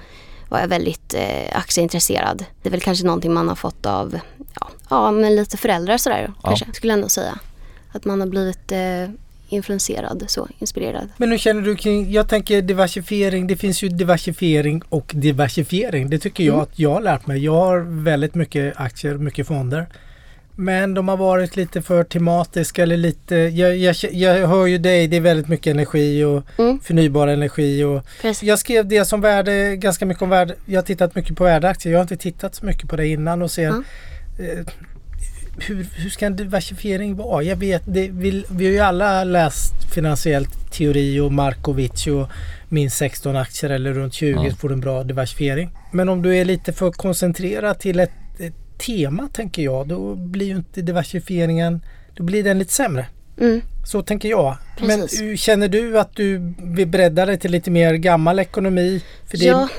var 0.50 0.60
jag 0.60 0.68
väldigt 0.68 1.16
aktieintresserad. 1.52 2.46
Det 2.62 2.70
är 2.70 2.72
väl 2.72 2.82
kanske 2.82 3.06
någonting 3.06 3.34
man 3.34 3.48
har 3.48 3.56
fått 3.56 3.86
av 3.86 4.20
ja, 4.60 4.68
ja, 4.90 5.12
men 5.12 5.36
lite 5.36 5.58
föräldrar 5.58 5.98
sådär 5.98 6.32
kanske, 6.44 6.66
skulle 6.74 6.94
jag 6.94 6.98
ändå 6.98 7.10
säga. 7.10 7.40
Att 7.92 8.06
man 8.06 8.20
har 8.20 8.28
blivit 8.28 8.72
influenserad, 9.50 10.24
så 10.28 10.48
inspirerad. 10.60 11.08
Men 11.18 11.32
hur 11.32 11.38
känner 11.38 11.62
du 11.62 11.76
kring, 11.76 12.12
jag 12.12 12.30
tänker 12.30 12.62
diversifiering, 12.62 13.48
det 13.48 13.56
finns 13.56 13.84
ju 13.84 13.90
diversifiering 13.90 14.82
och 14.90 15.12
diversifiering. 15.16 16.10
Det 16.10 16.20
tycker 16.20 16.44
jag 16.44 16.54
Mm. 16.54 16.64
att 16.64 16.80
jag 16.80 16.94
har 16.94 17.02
lärt 17.02 17.28
mig. 17.28 17.44
Jag 17.46 17.54
har 17.54 18.04
väldigt 18.04 18.36
mycket 18.36 18.74
aktier, 18.78 19.14
mycket 19.18 19.48
fonder. 19.48 19.88
Men 20.60 20.94
de 20.94 21.08
har 21.08 21.18
varit 21.18 21.56
lite 21.56 21.82
för 21.82 22.04
tematiska 22.04 22.84
eller 22.84 22.98
lite, 22.98 23.36
jag, 23.36 23.78
jag, 23.78 23.96
jag 24.12 24.48
hör 24.48 24.66
ju 24.66 24.78
dig, 24.78 25.08
det 25.08 25.18
är 25.18 25.22
väldigt 25.22 25.48
mycket 25.48 25.68
energi 25.72 26.24
och 26.24 26.44
Mm, 26.60 26.80
förnybar 26.80 27.28
energi 27.28 27.84
och 27.84 28.02
precis. 28.22 28.44
jag 28.44 28.60
skrev 28.60 28.88
det 28.88 29.06
som 29.06 29.22
värde, 29.22 29.76
ganska 29.76 30.06
mycket 30.06 30.24
om 30.24 30.30
värde, 30.30 30.56
jag 30.66 30.78
har 30.78 30.86
tittat 30.86 31.16
mycket 31.16 31.38
på 31.38 31.44
värdeaktier. 31.44 31.92
Jag 31.94 32.00
har 32.00 32.04
inte 32.04 32.18
tittat 32.18 32.56
så 32.56 32.66
mycket 32.66 32.90
på 32.90 32.96
det 32.96 33.08
innan 33.08 33.42
och 33.42 33.52
ser 33.52 33.64
Ja. 33.64 33.84
Hur, 35.60 35.88
hur 35.96 36.10
ska 36.10 36.26
en 36.26 36.36
diversifiering 36.36 37.16
vara? 37.16 37.44
Jag 37.44 37.56
vet, 37.56 37.84
det, 37.86 38.10
vi, 38.12 38.46
vi 38.50 38.66
har 38.66 38.72
ju 38.74 38.80
alla 38.80 39.24
läst 39.24 39.74
finansiell 39.94 40.46
teori 40.72 41.20
och 41.20 41.32
Markovic 41.32 42.08
och 42.08 42.28
minst 42.70 42.98
16 42.98 43.36
aktier 43.36 43.70
eller 43.70 43.94
runt 43.94 44.14
20 44.14 44.40
Mm. 44.40 44.56
får 44.56 44.70
du 44.70 44.74
en 44.74 44.82
bra 44.82 45.04
diversifiering. 45.04 45.70
Men 45.92 46.10
om 46.10 46.22
du 46.22 46.36
är 46.36 46.46
lite 46.46 46.74
för 46.74 46.92
koncentrerad 46.92 47.80
till 47.80 48.00
ett, 48.00 48.12
ett 48.40 48.54
tema 48.78 49.30
tänker 49.34 49.62
jag, 49.62 49.88
då 49.88 50.16
blir 50.16 50.46
ju 50.48 50.56
inte 50.56 50.82
diversifieringen, 50.82 51.82
då 52.14 52.24
blir 52.24 52.44
den 52.44 52.60
lite 52.60 52.74
sämre. 52.74 53.06
Mm. 53.40 53.62
Så 53.86 54.02
tänker 54.02 54.30
jag. 54.30 54.58
Precis. 54.78 55.22
Men 55.22 55.38
känner 55.38 55.68
du 55.68 56.00
att 56.00 56.16
du 56.16 56.54
vill 56.64 56.88
bredda 56.88 57.26
dig 57.26 57.40
till 57.40 57.52
lite 57.52 57.72
mer 57.72 57.94
gammal 57.94 58.40
ekonomi? 58.40 59.02
För 59.26 59.38
det, 59.38 59.46
Ja, 59.46 59.70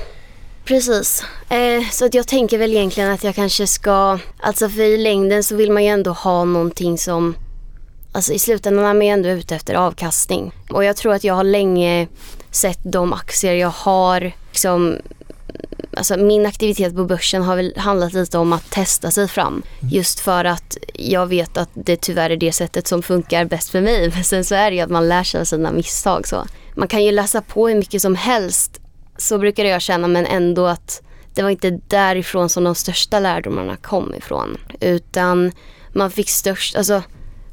precis. 0.65 1.23
Eh, 1.49 1.89
så 1.91 2.05
att 2.05 2.13
jag 2.13 2.27
tänker 2.27 2.57
väl 2.57 2.71
egentligen 2.71 3.11
att 3.11 3.23
jag 3.23 3.35
kanske 3.35 3.67
ska, 3.67 4.19
alltså 4.39 4.69
för 4.69 4.81
i 4.81 4.97
längden 4.97 5.43
så 5.43 5.55
vill 5.55 5.71
man 5.71 5.83
ju 5.83 5.89
ändå 5.89 6.11
ha 6.11 6.43
någonting 6.43 6.97
som, 6.97 7.35
alltså 8.11 8.33
i 8.33 8.39
slutändan 8.39 8.85
är 8.85 8.93
man 8.93 9.05
ju 9.05 9.11
ändå 9.11 9.29
ute 9.29 9.55
efter 9.55 9.73
avkastning. 9.73 10.51
Och 10.69 10.83
jag 10.83 10.95
tror 10.97 11.13
att 11.13 11.23
jag 11.23 11.33
har 11.33 11.43
länge 11.43 12.07
sett 12.51 12.79
de 12.83 13.13
aktier 13.13 13.53
jag 13.53 13.69
har, 13.69 14.31
liksom, 14.49 14.97
alltså 15.97 16.17
min 16.17 16.45
aktivitet 16.45 16.95
på 16.95 17.05
börsen 17.05 17.41
har 17.41 17.55
väl 17.55 17.73
handlat 17.77 18.13
lite 18.13 18.37
om 18.37 18.53
att 18.53 18.71
testa 18.71 19.11
sig 19.11 19.27
fram. 19.27 19.63
Just 19.91 20.19
för 20.19 20.45
att 20.45 20.77
jag 20.93 21.27
vet 21.27 21.57
att 21.57 21.69
det 21.73 22.01
tyvärr 22.01 22.29
är 22.29 22.37
det 22.37 22.51
sättet 22.51 22.87
som 22.87 23.03
funkar 23.03 23.45
bäst 23.45 23.69
för 23.69 23.81
mig. 23.81 24.09
Men 24.15 24.23
sen 24.23 24.45
så 24.45 24.55
är 24.55 24.71
det 24.71 24.77
ju 24.77 24.81
att 24.81 24.89
man 24.89 25.07
lär 25.07 25.23
sig 25.23 25.41
av 25.41 25.45
sina 25.45 25.71
misstag. 25.71 26.27
Så. 26.27 26.45
Man 26.75 26.87
kan 26.87 27.03
ju 27.03 27.11
läsa 27.11 27.41
på 27.41 27.67
hur 27.67 27.75
mycket 27.75 28.01
som 28.01 28.15
helst 28.15 28.78
så 29.19 29.37
brukar 29.37 29.65
jag 29.65 29.81
känna 29.81 30.07
men 30.07 30.25
ändå 30.25 30.65
att 30.65 31.01
det 31.33 31.43
var 31.43 31.49
inte 31.49 31.79
därifrån 31.87 32.49
som 32.49 32.63
de 32.63 32.75
största 32.75 33.19
lärdomarna 33.19 33.75
kom 33.77 34.15
ifrån. 34.15 34.57
Utan 34.79 35.51
man 35.93 36.11
fick 36.11 36.29
störst, 36.29 36.75
alltså 36.75 37.03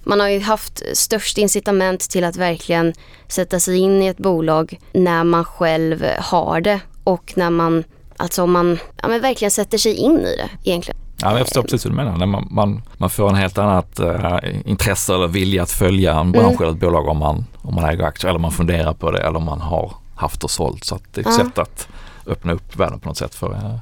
man 0.05 0.21
har 0.21 0.29
ju 0.29 0.41
haft 0.41 0.83
störst 0.97 1.39
incitament 1.39 2.01
till 2.01 2.25
att 2.25 2.37
verkligen 2.37 2.93
sätta 3.29 3.61
sig 3.61 3.79
in 3.79 4.03
i 4.03 4.07
ett 4.07 4.19
bolag 4.19 4.79
när 4.93 5.25
man 5.25 5.45
själv 5.45 6.05
har 6.19 6.61
det 6.61 6.81
och 7.05 7.33
när 7.37 7.51
man, 7.51 7.85
alltså 8.17 8.43
om 8.43 8.53
man 8.53 8.79
ja, 9.03 9.09
men 9.09 9.21
verkligen 9.21 9.51
sätter 9.51 9.79
sig 9.79 9.95
in 9.95 10.19
i 10.19 10.37
det 10.37 10.71
egentligen. 10.71 11.01
Ja, 11.23 11.39
jag 11.39 11.47
förstår 11.47 11.63
precis 11.63 11.85
vad 11.85 11.93
du 11.93 11.97
menar. 11.97 12.19
När 12.19 12.27
man, 12.27 12.49
man, 12.51 12.83
man 12.99 13.11
får 13.11 13.29
en 13.29 13.35
helt 13.35 13.59
annat 13.59 13.99
eh, 13.99 14.39
intresse 14.65 15.15
eller 15.15 15.29
vilja 15.29 15.63
att 15.63 15.71
följa 15.71 16.21
en 16.21 16.33
bransch 16.33 16.61
eller 16.61 16.73
ett 16.73 16.81
bolag 16.81 17.09
om 17.09 17.19
man, 17.19 17.45
om 17.63 17.75
man 17.75 17.85
äger 17.85 18.05
aktier 18.05 18.31
eller 18.31 18.41
man 18.41 18.53
funderar 18.53 18.93
på 18.93 19.11
det 19.11 19.19
eller 19.19 19.37
om 19.37 19.45
man 19.45 19.61
har 19.61 19.93
haft 20.17 20.45
och 20.45 20.51
sålt. 20.51 20.85
Så 20.85 20.95
att 20.95 21.03
det 21.15 21.21
är 21.21 21.29
ett 21.31 21.37
Ja. 21.39 21.45
sätt 21.45 21.59
att 21.59 21.89
öppna 22.27 22.53
upp 22.53 22.77
världen 22.77 23.01
på 23.01 23.09
något 23.09 23.19
sätt 23.19 23.35
för 23.35 23.53
eh, 23.53 23.77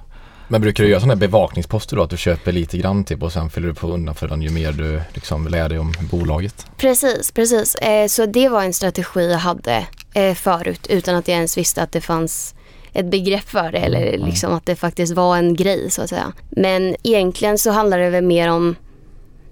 Men 0.49 0.61
brukar 0.61 0.85
du 0.85 0.91
göra 0.91 1.01
sådana 1.01 1.15
här 1.15 1.21
bevakningsposter 1.21 1.97
då? 1.97 2.03
Att 2.03 2.11
du 2.11 2.17
köper 2.17 2.53
lite 2.53 2.79
grann 2.79 3.05
typ 3.05 3.23
och 3.23 3.33
sen 3.33 3.51
fyller 3.51 3.69
du 3.69 3.75
på 3.75 3.87
undan 3.89 4.15
för 4.15 4.29
den 4.29 4.43
ju 4.43 4.51
mer 4.51 4.73
du 4.73 5.01
liksom 5.13 5.49
lär 5.49 5.69
dig 5.69 5.79
om 5.79 5.93
bolaget? 6.11 6.67
Precis, 6.77 7.31
precis. 7.33 7.75
Eh, 7.75 8.07
så 8.07 8.27
det 8.27 8.49
var 8.49 8.63
en 8.63 8.73
strategi 8.73 9.31
jag 9.31 9.39
hade 9.39 9.87
eh, 10.15 10.35
förut 10.35 10.87
utan 10.91 11.15
att 11.15 11.29
jag 11.29 11.37
ens 11.37 11.59
visste 11.59 11.83
att 11.83 11.93
det 11.93 12.01
fanns 12.01 12.55
ett 12.93 13.07
begrepp 13.11 13.49
för 13.49 13.73
det 13.73 13.79
eller 13.79 14.19
liksom 14.19 14.53
att 14.55 14.67
det 14.67 14.77
faktiskt 14.77 15.15
var 15.15 15.37
en 15.37 15.57
grej 15.57 15.91
så 15.91 16.03
att 16.03 16.09
säga. 16.09 16.33
Men 16.51 16.97
egentligen 17.03 17.59
så 17.59 17.71
handlar 17.71 17.99
det 17.99 18.11
väl 18.11 18.25
mer 18.25 18.49
om, 18.51 18.77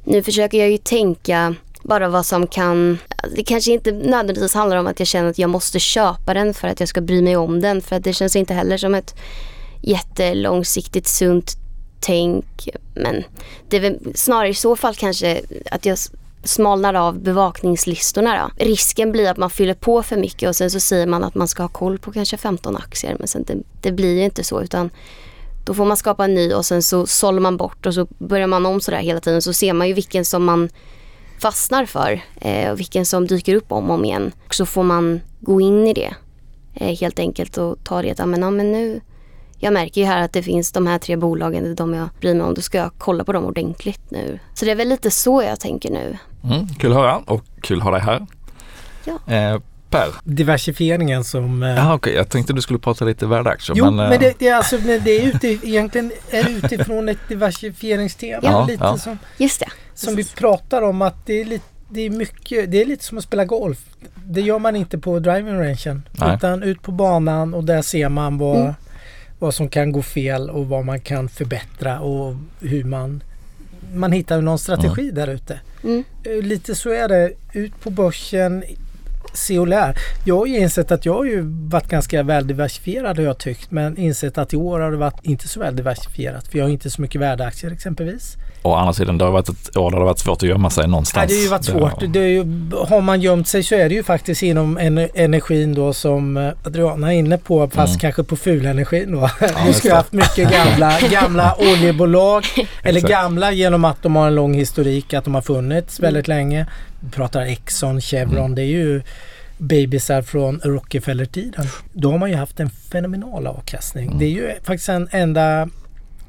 nu 0.05 0.23
försöker 0.23 0.58
jag 0.58 0.70
ju 0.70 0.79
tänka 0.79 1.55
bara 1.82 2.08
vad 2.08 2.26
som 2.26 2.46
kan, 2.46 2.99
det 3.36 3.44
kanske 3.44 3.72
inte 3.72 3.92
nödvändigtvis 3.92 4.54
handlar 4.54 4.76
om 4.76 4.86
att 4.86 4.98
jag 4.98 5.08
känner 5.08 5.30
att 5.30 5.38
jag 5.38 5.50
måste 5.50 5.78
köpa 5.78 6.34
den 6.34 6.54
för 6.54 6.69
att 6.69 6.80
jag 6.80 6.88
ska 6.88 7.00
bry 7.00 7.22
mig 7.22 7.36
om 7.36 7.60
den 7.60 7.82
för 7.82 7.96
att 7.96 8.04
det 8.04 8.12
känns 8.12 8.36
inte 8.36 8.54
heller 8.54 8.76
som 8.76 8.94
ett 8.94 9.14
jättelångsiktigt 9.82 11.06
sunt 11.06 11.56
tänk. 12.00 12.69
Men 12.94 13.24
det 13.69 13.76
är 13.76 13.80
väl 13.80 13.98
snarare 14.14 14.48
i 14.48 14.55
så 14.55 14.76
fall 14.76 14.94
kanske 14.94 15.41
att 15.70 15.86
jag 15.86 15.98
smalnar 16.44 16.94
av 16.94 17.20
bevakningslistorna 17.20 18.50
då. 18.58 18.64
Risken 18.64 19.12
blir 19.12 19.31
att 19.31 19.36
man 19.36 19.50
fyller 19.50 19.74
på 19.74 20.02
för 20.02 20.17
mycket 20.17 20.48
och 20.48 20.56
sen 20.56 20.70
så 20.70 20.81
säger 20.81 21.06
man 21.06 21.24
att 21.24 21.34
man 21.34 21.48
ska 21.48 21.62
ha 21.62 21.69
koll 21.69 21.98
på 21.98 22.12
kanske 22.12 22.36
15 22.36 22.76
aktier 22.76 23.17
men 23.19 23.29
sen 23.29 23.44
det, 23.46 23.56
det 23.82 23.93
blir 23.93 24.14
ju 24.14 24.24
inte 24.24 24.44
så 24.44 24.62
utan 24.62 24.91
då 25.64 25.74
får 25.74 25.84
man 25.84 25.96
skapa 25.96 26.24
en 26.24 26.34
ny 26.34 26.52
och 26.52 26.67
sen 26.67 26.82
så 26.82 27.06
sållar 27.06 27.41
man 27.41 27.56
bort 27.56 27.86
och 27.86 27.94
så 27.94 28.06
börjar 28.19 28.46
man 28.46 28.67
om 28.67 28.81
sådär 28.81 28.98
hela 28.98 29.20
tiden 29.20 29.43
så 29.43 29.52
ser 29.52 29.72
man 29.72 29.88
ju 29.88 29.94
vilken 29.94 30.24
som 30.24 30.44
man 30.44 30.69
fastnar 31.43 31.87
för 31.87 32.20
eh, 32.41 32.70
och 32.70 32.79
vilken 32.79 33.06
som 33.06 33.27
dyker 33.27 33.55
upp 33.55 33.72
om 33.72 33.91
och 33.91 33.94
om 33.94 34.05
igen. 34.05 34.32
Och 34.46 34.55
så 34.55 34.67
får 34.67 34.82
man 34.82 35.20
gå 35.41 35.61
in 35.61 35.87
i 35.87 35.94
det 35.94 36.15
eh, 36.75 36.96
helt 36.99 37.19
enkelt 37.19 37.56
och 37.56 37.77
ta 37.84 38.03
det 38.03 38.11
att 38.11 38.19
ja, 38.19 38.27
men, 38.27 38.43
ja, 38.43 38.51
men 38.51 38.72
nu 38.72 39.01
jag 39.58 39.72
märker 39.72 40.01
ju 40.01 40.06
här 40.06 40.22
att 40.22 40.32
det 40.32 40.43
finns 40.43 40.72
de 40.72 40.87
här 40.87 40.99
tre 40.99 41.17
bolagen, 41.17 41.65
det 41.65 41.70
är 41.70 41.75
de 41.75 41.94
jag 41.94 42.08
bryr 42.20 42.34
mig 42.34 42.46
om. 42.46 42.55
Då 42.55 42.61
ska 42.61 42.79
jag 42.79 42.91
kolla 42.99 43.25
på 43.25 43.32
dem 43.32 43.44
ordentligt 43.44 44.11
nu. 44.11 44.39
Så 44.55 44.65
det 44.65 44.70
är 44.70 44.75
väl 44.75 44.89
lite 44.89 45.11
så 45.11 45.43
jag 45.43 45.61
tänker 45.61 45.91
nu. 45.91 46.19
mm, 46.44 46.69
kul 46.69 46.91
att 46.91 46.96
höra 46.96 47.19
och 47.27 47.44
kul 47.63 47.79
att 47.79 47.84
ha 47.84 47.91
dig 47.91 48.01
här. 48.01 48.27
Ja. 49.05 49.34
Eh, 49.34 49.61
per, 49.93 50.06
diversifieringen 50.25 51.25
som... 51.25 51.63
eh, 51.63 51.69
Jaha, 51.69 51.94
okej, 51.94 52.15
jag 52.15 52.29
tänkte 52.29 52.53
du 52.53 52.61
skulle 52.63 52.79
prata 52.79 53.05
lite 53.05 53.27
värdeaktier. 53.27 53.77
Jo, 53.77 53.84
men, 53.84 53.96
men, 53.96 54.13
eh, 54.13 54.20
det, 54.20 54.34
det, 54.39 54.49
är 54.49 54.55
alltså, 54.55 54.79
det 54.79 55.11
är 55.11 55.27
ute, 55.27 55.49
egentligen 55.49 56.13
är 56.31 56.44
det 56.44 56.51
utifrån 56.51 57.08
ett 57.08 57.19
diversifieringstema. 57.29 58.41
Ja, 58.43 58.67
lite 58.67 58.84
ja. 58.84 58.99
Som, 58.99 59.19
Just 59.39 59.61
det. 59.61 59.69
som 59.94 60.17
vi 60.17 60.25
pratar 60.25 60.82
om 60.82 61.03
att 61.03 61.27
det 61.27 61.41
är, 61.41 61.44
lite, 61.44 61.65
det 61.89 62.01
är 62.01 62.11
mycket, 62.11 62.70
det 62.70 62.82
är 62.82 62.87
lite 62.87 63.05
som 63.05 63.19
att 63.19 63.25
spela 63.25 63.44
golf. 63.44 63.79
Det 64.25 64.41
gör 64.41 64.58
man 64.58 64.77
inte 64.77 64.99
på 64.99 65.19
driving 65.19 65.55
rangen. 65.58 66.03
Nej. 66.13 66.34
Utan 66.37 66.63
ut 66.63 66.82
på 66.82 66.93
banan 66.93 67.55
och 67.55 67.65
där 67.65 67.82
ser 67.82 68.08
man 68.08 68.39
vad, 68.39 68.61
Mm. 68.61 68.75
vad 69.39 69.55
som 69.55 69.69
kan 69.69 69.93
gå 69.93 70.03
fel 70.03 70.51
och 70.51 70.67
vad 70.67 70.84
man 70.84 71.01
kan 71.01 71.29
förbättra 71.29 72.01
och 72.01 72.34
hur 72.61 72.84
man 72.84 73.22
man 73.94 74.13
hittar 74.13 74.41
någon 74.41 74.58
strategi 74.58 75.11
där 75.11 75.29
ute. 75.29 75.61
Mm. 75.84 76.05
Eh, 76.25 76.43
Lite 76.43 76.75
så 76.75 76.91
är 76.91 77.08
det. 77.08 77.32
Ut 77.53 77.81
på 77.81 77.91
börsen 77.91 78.65
se 79.32 79.58
och 79.58 79.69
lär. 79.69 79.96
Jag 80.24 80.39
har 80.39 80.46
ju 80.46 80.58
insett 80.58 80.91
att 80.91 81.06
jag 81.06 81.15
har 81.15 81.24
ju 81.24 81.41
varit 81.44 81.89
ganska 81.89 82.22
väl 82.22 82.46
diversifierad 82.46 83.17
har 83.17 83.24
jag 83.24 83.39
tyckt. 83.39 83.70
Men 83.70 83.96
insett 83.96 84.39
att 84.39 84.53
i 84.53 84.56
år 84.56 84.81
har 84.81 84.91
det 84.91 84.96
varit 84.96 85.20
inte 85.22 85.48
så 85.48 85.60
väl 85.60 85.77
diversifierat. 85.77 86.48
För 86.48 86.58
jag 86.58 86.65
har 86.65 86.70
inte 86.70 86.91
så 86.91 87.03
mycket 87.03 87.20
värdeaktier 87.20 87.70
exempelvis. 87.70 88.36
Å 88.64 88.74
andra 88.74 88.92
sidan, 88.92 89.19
det 89.19 89.24
har 89.24 89.32
varit 89.32 89.48
ett 89.48 89.76
år 89.76 89.90
där 89.90 89.96
det 89.96 90.00
har 90.00 90.06
varit 90.06 90.19
svårt 90.19 90.42
att 90.42 90.48
gömma 90.48 90.70
sig 90.70 90.88
någonstans. 90.88 91.16
Nej, 91.16 91.28
det 91.28 91.34
har 91.34 91.42
ju 91.42 91.48
varit 91.48 91.64
svårt. 91.64 92.16
Ju, 92.16 92.44
har 92.88 93.00
man 93.00 93.20
gömt 93.20 93.48
sig 93.48 93.62
så 93.62 93.74
är 93.74 93.88
det 93.88 93.94
ju 93.94 94.02
faktiskt 94.02 94.42
inom 94.42 94.78
en, 94.78 94.98
energin 94.98 95.74
då 95.74 95.92
som 95.92 96.52
Adriana 96.64 97.14
är 97.14 97.19
inne 97.19 97.38
på. 97.38 97.69
Fast 97.69 97.92
mm. 97.92 97.98
kanske 97.98 98.22
på 98.22 98.36
fulenergin 98.36 99.12
då. 99.12 99.31
Ja, 99.40 99.48
vi 99.66 99.72
skulle 99.72 99.94
haft 99.94 100.12
mycket 100.12 100.50
gamla, 100.50 101.00
gamla 101.10 101.54
oljebolag. 101.58 102.44
eller 102.82 103.00
gamla 103.00 103.52
genom 103.52 103.84
att 103.84 104.02
de 104.02 104.16
har 104.16 104.26
en 104.26 104.34
lång 104.34 104.54
historik, 104.54 105.14
att 105.14 105.24
de 105.24 105.34
har 105.34 105.42
funnits 105.42 106.00
väldigt 106.00 106.28
länge. 106.28 106.66
Vi 107.00 107.10
pratar 107.10 107.40
Exxon, 107.40 108.00
Chevron. 108.00 108.38
Mm. 108.38 108.54
Det 108.54 108.62
är 108.62 108.66
ju 108.66 109.02
bebisar 109.58 110.22
från 110.22 110.60
Rockefeller-tiden. 110.64 111.66
Då 111.92 112.10
har 112.10 112.19
man 112.19 112.31
ju 112.31 112.36
haft 112.36 112.60
en 112.60 112.70
fenomenal 112.70 113.46
avkastning. 113.46 114.06
Mm. 114.06 114.19
Det 114.19 114.24
är 114.24 114.31
ju 114.31 114.50
faktiskt 114.62 114.86
den 114.86 115.08
enda 115.10 115.69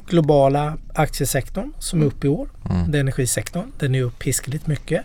globala 0.07 0.77
aktiesektorn 0.93 1.73
som 1.79 2.01
är 2.01 2.05
uppe 2.05 2.27
i 2.27 2.29
år. 2.29 2.49
Mm. 2.69 2.91
Det 2.91 2.97
är 2.97 2.99
energisektorn. 2.99 3.71
Den 3.79 3.95
är 3.95 4.01
upp 4.01 4.23
hiskeligt 4.23 4.67
mycket. 4.67 5.01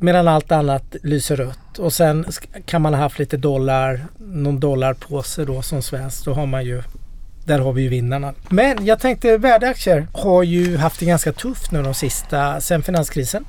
Medan 0.00 0.28
allt 0.28 0.52
annat 0.52 0.96
lyser 1.02 1.36
rött. 1.36 1.78
Och 1.78 1.92
sen 1.92 2.26
kan 2.66 2.82
man 2.82 2.94
ha 2.94 3.00
haft 3.00 3.18
lite 3.18 3.36
dollar, 3.36 4.06
någon 4.18 4.60
dollar 4.60 4.94
på 4.94 5.22
sig 5.22 5.46
då 5.46 5.62
som 5.62 5.82
svensk. 5.82 6.24
Då 6.24 6.34
har 6.34 6.46
man 6.46 6.64
ju 6.64 6.82
där 7.44 7.58
har 7.58 7.72
vi 7.72 7.82
ju 7.82 7.88
vinnarna. 7.88 8.34
Men 8.48 8.86
jag 8.86 9.00
tänkte 9.00 9.38
värdeaktier 9.38 10.06
har 10.12 10.42
ju 10.42 10.76
haft 10.76 11.00
det 11.00 11.06
ganska 11.06 11.32
tufft 11.32 11.72
nu 11.72 11.82
de 11.82 11.94
sista, 11.94 12.60
sen 12.60 12.82
finanskrisen 12.82 13.44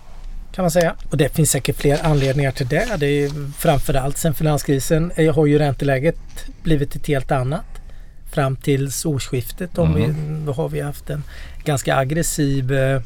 kan 0.51 0.63
man 0.63 0.71
säga. 0.71 0.95
Och 1.09 1.17
det 1.17 1.29
finns 1.29 1.51
säkert 1.51 1.75
fler 1.75 2.05
anledningar 2.05 2.51
till 2.51 2.67
det. 2.67 2.87
det 2.97 3.05
är 3.05 3.51
framförallt 3.57 4.17
sen 4.17 4.33
finanskrisen 4.33 5.11
har 5.35 5.45
ju 5.45 5.59
ränteläget 5.59 6.19
blivit 6.63 6.95
ett 6.95 7.07
helt 7.07 7.31
annat. 7.31 7.65
Fram 8.31 8.55
till 8.55 8.89
årsskiftet 9.05 9.77
om 9.77 9.95
mm. 9.95 10.45
vi, 10.45 10.51
har 10.51 10.69
vi 10.69 10.81
haft 10.81 11.09
en 11.09 11.23
ganska 11.63 11.95
aggressiv 11.95 12.73
eh, 12.73 13.01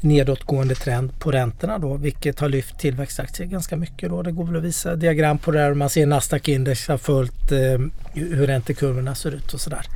nedåtgående 0.00 0.74
trend 0.74 1.18
på 1.18 1.30
räntorna 1.30 1.78
då 1.78 1.94
vilket 1.94 2.40
har 2.40 2.48
lyft 2.48 2.78
tillväxtaktier 2.78 3.46
ganska 3.46 3.76
mycket 3.76 4.10
då. 4.10 4.22
Det 4.22 4.32
går 4.32 4.44
väl 4.44 4.56
att 4.56 4.62
visa 4.62 4.96
diagram 4.96 5.38
på 5.38 5.50
det 5.50 5.58
där 5.58 5.74
man 5.74 5.90
ser 5.90 6.06
Nasdaq 6.06 6.48
index 6.48 6.88
har 6.88 6.98
följt 6.98 7.52
eh, 7.52 7.78
hur 8.14 8.46
räntekurvorna 8.46 9.14
ser 9.14 9.30
ut 9.30 9.54
och 9.54 9.60
sådär. 9.60 9.86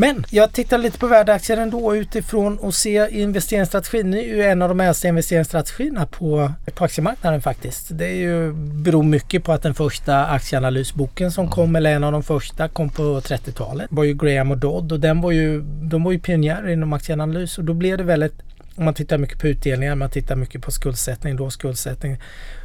Men 0.00 0.24
jag 0.30 0.52
tittar 0.52 0.78
lite 0.78 0.98
på 0.98 1.06
värdeaktier 1.06 1.56
ändå 1.56 1.96
utifrån 1.96 2.58
och 2.58 2.74
se 2.74 3.20
investeringsstrategin. 3.20 4.10
Det 4.10 4.18
är 4.18 4.34
ju 4.34 4.42
en 4.42 4.62
av 4.62 4.68
de 4.68 4.80
äldsta 4.80 5.08
investeringsstrategierna 5.08 6.06
på, 6.06 6.52
på 6.74 6.84
aktiemarknaden 6.84 7.42
faktiskt. 7.42 7.88
Det 7.90 8.06
är 8.06 8.14
ju, 8.14 8.52
beror 8.52 9.02
mycket 9.02 9.44
på 9.44 9.52
att 9.52 9.62
den 9.62 9.74
första 9.74 10.26
aktieanalysboken 10.26 11.32
som 11.32 11.48
kom, 11.48 11.76
eller 11.76 11.92
en 11.92 12.04
av 12.04 12.12
de 12.12 12.22
första, 12.22 12.68
kom 12.68 12.90
på 12.90 13.02
30-talet. 13.02 13.86
var 13.90 14.04
ju 14.04 14.14
Graham 14.14 14.50
och 14.50 14.58
Dodd 14.58 14.92
och 14.92 15.00
den 15.00 15.20
var 15.20 15.30
ju, 15.30 15.62
de 15.62 16.02
var 16.02 16.12
ju 16.12 16.18
pionjärer 16.18 16.68
inom 16.68 16.92
aktieanalys 16.92 17.58
och 17.58 17.64
då 17.64 17.74
blev 17.74 17.98
det 17.98 18.04
väldigt 18.04 18.34
man 18.76 18.94
tittar 18.94 19.18
mycket 19.18 19.40
på 19.40 19.48
utdelningar, 19.48 19.94
man 19.94 20.10
tittar 20.10 20.36
mycket 20.36 20.62
på 20.62 20.70
skuldsättning, 20.70 21.36
då 21.36 21.50
skuldsättning 21.50 22.18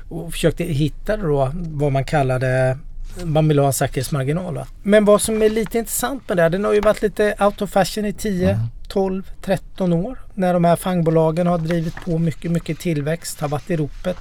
och 0.09 0.31
försökte 0.31 0.63
hitta 0.63 1.17
då 1.17 1.51
vad 1.53 1.91
man 1.91 2.03
kallade 2.03 2.77
man 3.23 3.47
vill 3.47 3.59
ha 3.59 3.67
en 3.67 3.73
säkerhetsmarginal. 3.73 4.55
Va? 4.55 4.67
Men 4.83 5.05
vad 5.05 5.21
som 5.21 5.41
är 5.41 5.49
lite 5.49 5.77
intressant 5.77 6.29
med 6.29 6.37
det, 6.37 6.49
den 6.49 6.65
har 6.65 6.73
ju 6.73 6.81
varit 6.81 7.01
lite 7.01 7.35
out 7.39 7.61
of 7.61 7.71
fashion 7.71 8.05
i 8.05 8.13
10, 8.13 8.49
mm. 8.49 8.67
12, 8.87 9.31
13 9.41 9.93
år. 9.93 10.19
När 10.33 10.53
de 10.53 10.65
här 10.65 10.75
fangbolagen 10.75 11.47
har 11.47 11.57
drivit 11.57 11.95
på 11.95 12.17
mycket, 12.17 12.51
mycket 12.51 12.79
tillväxt, 12.79 13.41
har 13.41 13.47
varit 13.47 13.69
i 13.69 13.75
ropet. 13.75 14.17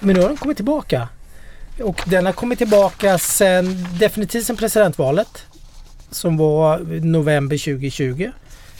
Men 0.00 0.16
nu 0.16 0.22
har 0.22 0.28
de 0.28 0.36
kommit 0.36 0.56
tillbaka. 0.56 1.08
Och 1.82 2.02
den 2.06 2.26
har 2.26 2.32
kommit 2.32 2.58
tillbaka 2.58 3.18
sen, 3.18 3.86
definitivt 3.98 4.46
sen 4.46 4.56
presidentvalet. 4.56 5.46
Som 6.10 6.36
var 6.36 6.78
november 7.02 7.58
2020. 7.58 8.30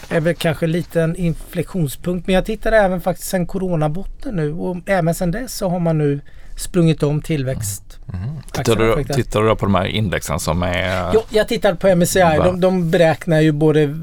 är 0.08 0.20
väl 0.20 0.34
kanske 0.34 0.66
en 0.66 0.72
liten 0.72 1.16
inflektionspunkt. 1.16 2.26
Men 2.26 2.34
jag 2.34 2.44
tittar 2.44 2.72
även 2.72 3.00
faktiskt 3.00 3.30
sen 3.30 3.46
coronabotten 3.46 4.36
nu 4.36 4.52
och 4.52 4.76
även 4.86 5.14
sen 5.14 5.30
dess 5.30 5.54
så 5.54 5.68
har 5.68 5.80
man 5.80 5.98
nu 5.98 6.20
sprungit 6.56 7.02
om 7.02 7.22
tillväxt. 7.22 7.98
Mm. 8.12 8.28
Tittar, 8.52 8.76
du, 8.76 9.04
tittar 9.04 9.42
du 9.42 9.56
på 9.56 9.66
de 9.66 9.74
här 9.74 9.86
indexen 9.86 10.40
som 10.40 10.62
är? 10.62 11.10
Jo, 11.14 11.22
jag 11.30 11.48
tittar 11.48 11.74
på 11.74 11.96
MSCI. 11.96 12.20
De, 12.20 12.60
de 12.60 12.90
beräknar 12.90 13.40
ju 13.40 13.52
både 13.52 13.94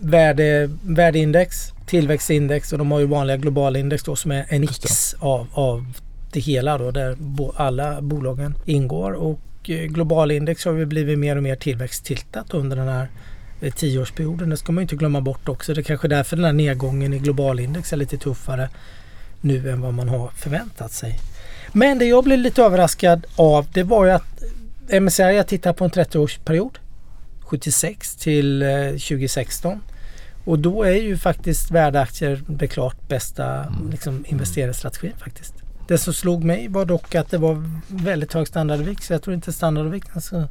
värde, 0.00 0.70
värdeindex, 0.82 1.72
tillväxtindex 1.86 2.72
och 2.72 2.78
de 2.78 2.90
har 2.90 2.98
ju 2.98 3.06
vanliga 3.06 3.36
globala 3.36 3.78
index 3.78 4.02
då 4.02 4.16
som 4.16 4.30
är 4.30 4.46
en 4.48 4.62
X 4.62 5.14
av, 5.18 5.46
av 5.52 5.86
det 6.32 6.40
hela 6.40 6.78
då 6.78 6.90
där 6.90 7.16
bo, 7.18 7.52
alla 7.56 8.00
bolagen 8.00 8.54
ingår. 8.64 9.12
Och 9.12 9.40
eh, 9.70 9.84
globalindex 9.84 10.64
har 10.64 10.72
ju 10.72 10.86
blivit 10.86 11.18
mer 11.18 11.36
och 11.36 11.42
mer 11.42 11.56
tillväxttiltat 11.56 12.54
under 12.54 12.76
den 12.76 12.88
här 12.88 13.08
eh, 13.60 13.72
tioårsperioden. 13.72 14.50
Det 14.50 14.56
ska 14.56 14.72
man 14.72 14.82
inte 14.82 14.96
glömma 14.96 15.20
bort 15.20 15.48
också. 15.48 15.74
Det 15.74 15.80
är 15.80 15.82
kanske 15.82 16.08
därför 16.08 16.36
den 16.36 16.44
här 16.44 16.52
nedgången 16.52 17.12
i 17.12 17.18
globalindex 17.18 17.92
är 17.92 17.96
lite 17.96 18.18
tuffare 18.18 18.68
nu 19.40 19.70
än 19.70 19.80
vad 19.80 19.94
man 19.94 20.08
har 20.08 20.28
förväntat 20.28 20.92
sig. 20.92 21.18
Men 21.72 21.98
det 21.98 22.04
jag 22.04 22.24
blev 22.24 22.38
lite 22.38 22.62
överraskad 22.62 23.26
av 23.36 23.66
det 23.72 23.82
var 23.82 24.04
ju 24.04 24.10
att 24.10 24.42
MSCI 25.00 25.22
jag 25.22 25.46
tittar 25.46 25.72
på 25.72 25.84
en 25.84 25.90
30-årsperiod. 25.90 26.78
76 27.40 28.16
till 28.16 28.64
2016. 28.90 29.72
Eh, 29.72 29.78
Och 30.44 30.58
då 30.58 30.82
är 30.82 30.92
ju 30.94 31.16
faktiskt 31.16 31.70
värdeaktier 31.70 32.42
det 32.46 32.66
klart 32.66 33.08
bästa 33.08 33.64
mm. 33.64 33.90
liksom, 33.90 34.24
investeringsstrategin 34.28 35.12
faktiskt. 35.18 35.54
Det 35.88 35.98
som 35.98 36.12
slog 36.12 36.44
mig 36.44 36.68
var 36.68 36.84
dock 36.84 37.14
att 37.14 37.30
det 37.30 37.38
var 37.38 37.70
väldigt 37.88 38.32
hög 38.32 38.48
standardvikt. 38.48 39.02
Så 39.02 39.12
jag 39.12 39.22
tror 39.22 39.34
inte 39.34 39.52
standardvikten 39.52 40.22
mm. 40.32 40.48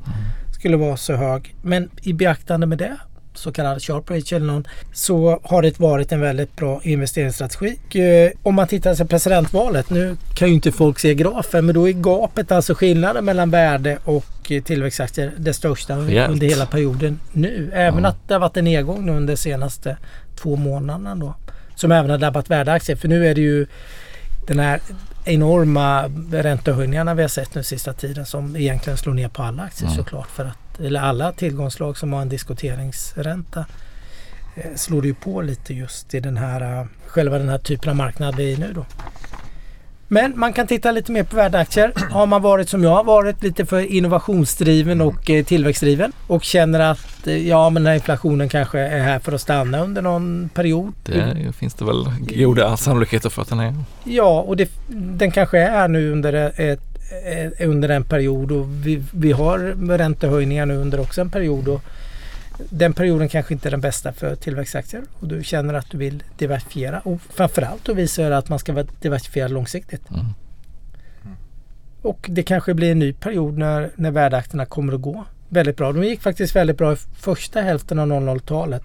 skulle 0.60 0.78
vara 0.78 0.98
så 0.98 1.16
hög. 1.16 1.56
Men 1.62 1.90
i 2.02 2.14
beaktande 2.14 2.68
med 2.68 2.78
det 2.78 2.98
så 3.39 3.51
kallad 3.51 3.81
sharp 3.81 4.10
ratio 4.10 4.36
eller 4.36 4.46
någon, 4.46 4.67
så 4.93 5.39
har 5.43 5.62
det 5.62 5.79
varit 5.79 6.12
en 6.12 6.22
väldigt 6.22 6.55
bra 6.55 6.81
investeringsstrategi. 6.84 7.79
Eh, 7.93 8.31
om 8.43 8.55
man 8.55 8.67
tittar 8.67 8.96
på 8.96 9.05
presidentvalet, 9.05 9.89
nu 9.89 10.17
kan 10.34 10.48
ju 10.48 10.53
inte 10.53 10.72
folk 10.72 11.00
se 11.00 11.15
grafen, 11.15 11.65
men 11.65 11.75
då 11.75 11.89
är 11.89 11.93
gapet, 11.93 12.51
alltså 12.51 12.74
skillnaden 12.74 13.25
mellan 13.25 13.51
värde 13.51 13.98
och 14.03 14.51
eh, 14.51 14.63
tillväxtaktier 14.63 15.34
det 15.38 15.53
största 15.53 15.98
Rejält. 15.98 16.31
under 16.31 16.48
hela 16.48 16.65
perioden 16.65 17.19
nu. 17.31 17.72
Även 17.74 18.03
ja. 18.03 18.10
att 18.10 18.27
det 18.27 18.34
har 18.34 18.39
varit 18.39 18.58
en 18.58 18.65
nedgång 18.65 19.05
nu 19.05 19.12
under 19.12 19.34
de 19.34 19.38
senaste 19.38 19.98
två 20.36 20.55
månaderna 20.55 21.15
då. 21.15 21.36
Som 21.75 21.91
även 21.91 22.12
har 22.12 22.17
drabbat 22.17 22.50
värdeaktier. 22.50 22.96
För 22.96 23.08
nu 23.08 23.27
är 23.27 23.36
det 23.36 23.41
ju 23.41 23.67
den 24.48 24.60
här 24.60 24.79
enorma 25.25 26.03
räntehöjningarna 26.31 27.13
vi 27.13 27.22
har 27.22 27.29
sett 27.29 27.55
nu 27.55 27.63
sista 27.63 27.93
tiden 27.93 28.25
som 28.25 28.55
egentligen 28.55 28.98
slår 28.98 29.13
ner 29.13 29.29
på 29.29 29.43
alla 29.43 29.63
aktier 29.63 29.88
mm. 29.88 29.98
såklart. 29.98 30.27
För 30.27 30.46
att 30.46 30.69
eller 30.86 31.00
alla 31.00 31.32
tillgångslag 31.32 31.98
som 31.98 32.14
har 32.14 32.22
en 32.22 32.30
diskonteringsränta 32.30 33.66
eh, 34.56 34.76
slår 34.76 35.06
ju 35.06 35.14
på 35.14 35.42
lite 35.42 35.74
just 35.74 36.14
i 36.14 36.20
den 36.20 36.38
här, 36.38 36.80
eh, 36.80 36.86
själva 37.08 37.38
den 37.38 37.50
här 37.50 37.58
typen 37.58 37.90
av 37.90 37.96
marknad 37.96 38.36
vi 38.36 38.54
är 38.54 38.58
i 38.58 38.60
nu 38.60 38.74
då. 38.74 38.86
Men 40.12 40.40
man 40.40 40.54
kan 40.54 40.68
titta 40.68 40.92
lite 40.92 41.12
mer 41.12 41.24
på 41.24 41.36
värdeaktier. 41.36 41.94
Har 42.12 42.26
man 42.26 42.42
varit 42.42 42.70
som 42.70 42.84
jag 42.84 42.96
har 42.96 43.04
varit 43.04 43.44
lite 43.44 43.66
för 43.66 43.80
innovationsdriven 43.80 45.02
och 45.02 45.30
eh, 45.30 45.46
tillväxtdriven 45.46 46.12
och 46.28 46.44
känner 46.44 46.80
att 46.80 47.28
ja 47.46 47.70
men 47.70 47.84
den 47.84 47.88
här 47.88 47.96
inflationen 47.96 48.50
kanske 48.50 48.80
är 48.80 49.00
här 49.00 49.20
för 49.20 49.32
att 49.32 49.42
stanna 49.42 49.84
under 49.84 50.02
någon 50.02 50.50
period. 50.54 50.94
Det 51.04 51.56
finns 51.56 51.74
det 51.74 51.86
väl 51.86 52.06
goda 52.20 52.78
sannolikheter 52.78 53.30
för 53.30 53.42
att 53.42 53.50
den 53.50 53.60
är. 53.60 53.76
Ja 54.04 54.42
och 54.42 54.58
det, 54.58 54.70
den 54.90 55.32
kanske 55.32 55.60
är 55.60 55.72
här 55.72 55.88
nu 55.88 56.12
under 56.12 56.62
ett 56.62 56.88
under 57.60 57.89
en 57.89 58.04
period 58.04 58.51
och 58.51 58.86
vi, 58.86 59.04
vi 59.13 59.32
har 59.32 59.60
räntehöjningar 59.98 60.66
nu 60.66 60.75
under 60.75 61.00
också 61.00 61.22
en 61.22 61.30
period. 61.30 61.68
Och 61.68 61.82
den 62.70 62.94
perioden 62.94 63.30
kanske 63.30 63.54
inte 63.54 63.70
är 63.70 63.72
den 63.72 63.82
bästa 63.82 64.13
för 64.13 64.36
tillväxtaktier 64.36 65.04
och 65.20 65.28
du 65.28 65.44
känner 65.44 65.74
att 65.74 65.92
du 65.92 65.98
vill 65.98 66.24
diversifiera 66.38 67.00
och 67.00 67.22
framförallt 67.22 67.86
då 67.86 67.94
visar 67.94 68.30
det 68.30 68.38
att 68.38 68.50
man 68.50 68.60
ska 68.60 68.74
vara 68.74 68.86
diversifierad 69.01 69.51
långsiktigt. 69.51 70.10
Mm. 70.10 70.25
Och 72.01 72.28
det 72.30 72.44
kanske 72.44 72.74
blir 72.74 72.92
en 72.92 73.00
ny 73.00 73.13
period 73.13 73.58
när, 73.58 73.89
när 73.96 74.12
värdeakterna 74.12 74.66
kommer 74.66 74.94
att 74.94 75.01
gå 75.01 75.25
väldigt 75.50 75.78
bra. 75.78 75.92
De 75.92 76.04
gick 76.04 76.22
faktiskt 76.22 76.56
väldigt 76.56 76.78
bra 76.78 76.94
i 76.94 76.96
första 76.96 77.62
hälften 77.62 78.00
av 78.00 78.08
00-talet. 78.08 78.84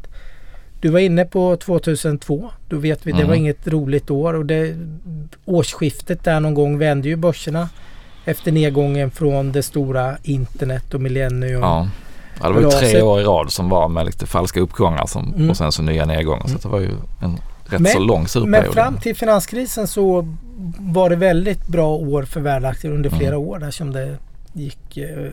Du 0.80 0.88
var 0.88 1.00
inne 1.00 1.24
på 1.24 1.56
2002. 1.56 2.50
Då 2.68 2.76
vet 2.76 3.06
vi, 3.06 3.10
mm. 3.10 3.22
det 3.22 3.28
var 3.28 3.34
inget 3.34 3.68
roligt 3.68 4.10
år 4.10 4.34
och 4.34 4.46
det, 4.46 4.76
årsskiftet 5.44 6.24
där 6.24 6.40
någon 6.40 6.54
gång 6.54 6.78
vände 6.78 7.08
ju 7.08 7.16
börserna 7.16 7.68
efter 8.24 8.52
nedgången 8.52 9.10
från 9.10 9.52
det 9.52 9.62
stora 9.62 10.16
internet 10.22 10.94
och 10.94 11.00
millennium. 11.00 11.60
Ja. 11.60 11.88
ja 12.40 12.48
det 12.48 12.54
var 12.54 12.60
ju 12.60 12.70
tre 12.70 13.02
år 13.02 13.20
i 13.20 13.24
rad 13.24 13.52
som 13.52 13.68
var 13.68 13.88
med 13.88 14.06
lite 14.06 14.26
falska 14.26 14.60
uppgångar 14.60 15.06
som, 15.06 15.34
mm. 15.34 15.50
och 15.50 15.56
sen 15.56 15.72
så 15.72 15.82
nya 15.82 16.04
nedgångar. 16.04 16.46
Så 16.46 16.58
det 16.58 16.68
var 16.68 16.80
ju 16.80 16.90
en 17.22 17.38
rätt 17.64 17.80
men, 17.80 17.92
så 17.92 17.98
lång 17.98 18.28
surperiod. 18.28 18.64
Men 18.64 18.72
fram 18.72 18.96
till 18.96 19.16
finanskrisen 19.16 19.88
så 19.88 20.36
var 20.78 21.10
det 21.10 21.16
väldigt 21.16 21.66
bra 21.66 21.88
år 21.88 22.22
för 22.22 22.40
värdeaktier 22.40 22.92
under 22.92 23.10
mm. 23.10 23.18
flera 23.18 23.34
mm. 23.34 23.48
år 23.48 23.58
där 23.58 23.70
som 23.70 23.92
det 23.92 24.18
gick 24.52 24.96
eh, 24.96 25.30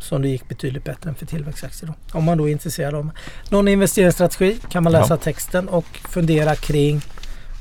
som 0.00 0.22
det 0.22 0.28
gick 0.28 0.48
betydligt 0.48 0.84
bättre 0.84 1.10
än 1.10 1.14
för 1.14 1.26
tillväxtaktier. 1.26 1.88
Då. 1.88 2.18
Om 2.18 2.24
man 2.24 2.38
då 2.38 2.48
är 2.48 2.52
intresserad 2.52 2.94
av 2.94 3.10
någon 3.48 3.68
investeringsstrategi 3.68 4.58
kan 4.68 4.82
man 4.82 4.92
läsa 4.92 5.14
ja. 5.14 5.16
texten 5.16 5.68
och 5.68 6.00
fundera 6.08 6.54
kring 6.54 7.00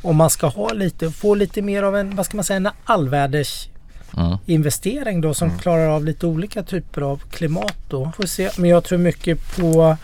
om 0.02 0.16
man 0.16 0.30
ska 0.30 0.48
ha 0.48 0.74
lite, 0.74 1.12
få 1.12 1.36
lite 1.36 1.62
mer 1.62 1.84
av 1.84 1.96
en, 1.96 2.16
vad 2.16 2.26
ska 2.26 2.38
man 2.38 2.44
säga, 2.44 2.58
en 2.58 2.70
allvärders 2.84 3.70
mm. 4.18 4.38
investering 4.46 5.22
då 5.22 5.34
som 5.34 5.48
mm. 5.48 5.60
klarar 5.60 5.88
av 5.88 6.06
lite 6.06 6.28
olika 6.28 6.64
typer 6.64 7.02
av 7.02 7.18
klimat 7.18 7.78
då. 7.90 8.12
Får 8.18 8.26
se. 8.26 8.50
Men 8.58 8.70
jag 8.70 8.84
tror 8.84 8.98
mycket 9.00 9.56
på 9.58 9.98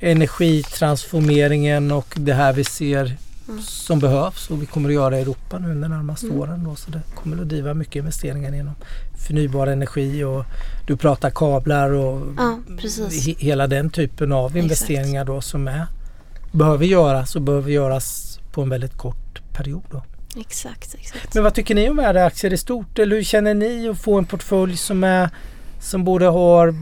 energitransformeringen 0.00 1.92
och 1.92 2.14
det 2.16 2.34
här 2.34 2.52
vi 2.52 2.64
ser 2.64 3.16
mm. 3.48 3.62
som 3.62 3.98
behövs 3.98 4.50
och 4.50 4.62
vi 4.62 4.66
kommer 4.66 4.88
att 4.88 4.94
göra 4.94 5.18
i 5.18 5.22
Europa 5.22 5.58
nu 5.58 5.68
de 5.68 5.88
närmaste 5.88 6.26
mm. 6.26 6.38
åren. 6.38 6.64
Då, 6.64 6.74
så 6.74 6.90
det 6.90 7.00
kommer 7.14 7.42
att 7.42 7.48
driva 7.48 7.74
mycket 7.74 7.96
investeringar 7.96 8.54
inom 8.54 8.74
förnybar 9.26 9.66
energi 9.66 10.24
och 10.24 10.44
du 10.86 10.96
pratar 10.96 11.30
kablar 11.30 11.90
och 11.90 12.22
ja, 12.36 12.58
hela 13.38 13.66
den 13.66 13.90
typen 13.90 14.32
av 14.32 14.56
investeringar 14.56 15.24
då 15.24 15.40
som 15.40 15.68
är 15.68 15.86
behöver 16.52 16.86
göras 16.86 17.36
och 17.36 17.42
behöver 17.42 17.70
göras 17.70 18.38
på 18.52 18.62
en 18.62 18.68
väldigt 18.68 18.96
kort 18.96 19.42
period. 19.52 19.82
Då. 19.90 20.02
Exakt, 20.40 20.94
exakt. 20.94 21.34
Men 21.34 21.44
vad 21.44 21.54
tycker 21.54 21.74
ni 21.74 21.88
om 21.88 21.96
värdeaktier 21.96 22.52
i 22.52 22.56
stort? 22.56 22.98
Eller 22.98 23.16
hur 23.16 23.22
känner 23.22 23.54
ni 23.54 23.88
att 23.88 23.98
få 23.98 24.18
en 24.18 24.24
portfölj 24.24 24.76
som 24.76 25.04
är 25.04 25.30
som 25.80 26.04
både 26.04 26.26
har 26.26 26.74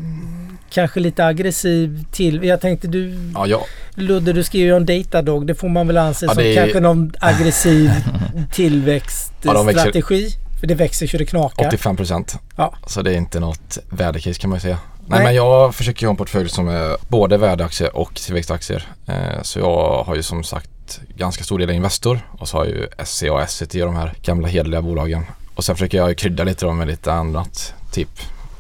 kanske 0.70 1.00
lite 1.00 1.26
aggressiv 1.26 2.04
till. 2.12 2.44
Jag 2.44 2.60
tänkte 2.60 2.88
du 2.88 3.14
ja, 3.34 3.46
ja. 3.46 3.64
Ludde 3.94 4.32
du 4.32 4.44
skriver 4.44 4.66
ju 4.66 4.76
om 4.76 4.86
Datadog. 4.86 5.46
Det 5.46 5.54
får 5.54 5.68
man 5.68 5.86
väl 5.86 5.96
anse 5.96 6.26
ja, 6.26 6.34
som 6.34 6.42
är... 6.42 6.54
kanske 6.54 6.80
någon 6.80 7.12
aggressiv 7.20 7.90
tillväxtstrategi. 8.52 10.28
Ja, 10.28 10.58
för 10.60 10.66
det 10.66 10.74
växer 10.74 11.06
så 11.06 11.16
det 11.16 11.26
knakar. 11.26 11.66
85 11.66 11.96
procent. 11.96 12.38
Ja. 12.56 12.74
Så 12.86 13.02
det 13.02 13.10
är 13.12 13.16
inte 13.16 13.40
något 13.40 13.78
värdecase 13.90 14.40
kan 14.40 14.50
man 14.50 14.60
säga. 14.60 14.78
Nej, 14.98 15.06
Nej 15.08 15.24
men 15.24 15.34
jag 15.34 15.74
försöker 15.74 16.06
ha 16.06 16.10
en 16.10 16.16
portfölj 16.16 16.48
som 16.48 16.68
är 16.68 16.96
både 17.08 17.36
värdeaktier 17.36 17.96
och 17.96 18.14
tillväxtaktier. 18.14 18.88
Eh, 19.06 19.42
så 19.42 19.58
jag 19.58 20.02
har 20.02 20.14
ju 20.14 20.22
som 20.22 20.44
sagt 20.44 20.70
ganska 21.16 21.44
stor 21.44 21.58
del 21.58 21.70
Investor 21.70 22.20
och 22.38 22.48
så 22.48 22.56
har 22.56 22.64
jag 22.64 22.74
ju 22.74 22.88
SCA 23.04 23.32
och 23.32 23.42
Essity 23.42 23.82
och 23.82 23.86
de 23.86 23.96
här 23.96 24.14
gamla 24.22 24.48
hederliga 24.48 24.82
bolagen. 24.82 25.24
Och 25.54 25.64
sen 25.64 25.74
försöker 25.74 25.98
jag 25.98 26.18
krydda 26.18 26.44
lite 26.44 26.66
då 26.66 26.72
med 26.72 26.88
lite 26.88 27.12
annat. 27.12 27.74
Typ 27.92 28.08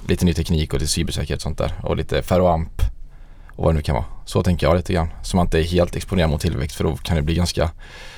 lite 0.08 0.24
ny 0.24 0.34
teknik 0.34 0.74
och 0.74 0.80
lite 0.80 0.92
cybersäkerhet 0.92 1.38
och 1.38 1.42
sånt 1.42 1.58
där. 1.58 1.72
Och 1.82 1.96
lite 1.96 2.22
ferroamp 2.22 2.82
och 3.56 3.64
vad 3.64 3.74
det 3.74 3.76
nu 3.76 3.82
kan 3.82 3.94
vara. 3.94 4.04
Så 4.24 4.42
tänker 4.42 4.66
jag 4.66 4.76
lite 4.76 4.92
grann. 4.92 5.08
Så 5.22 5.36
man 5.36 5.46
inte 5.46 5.58
är 5.58 5.62
helt 5.62 5.96
exponerad 5.96 6.30
mot 6.30 6.40
tillväxt 6.40 6.76
för 6.76 6.84
då 6.84 6.96
kan 6.96 7.16
det 7.16 7.22
bli 7.22 7.34
ganska 7.34 7.70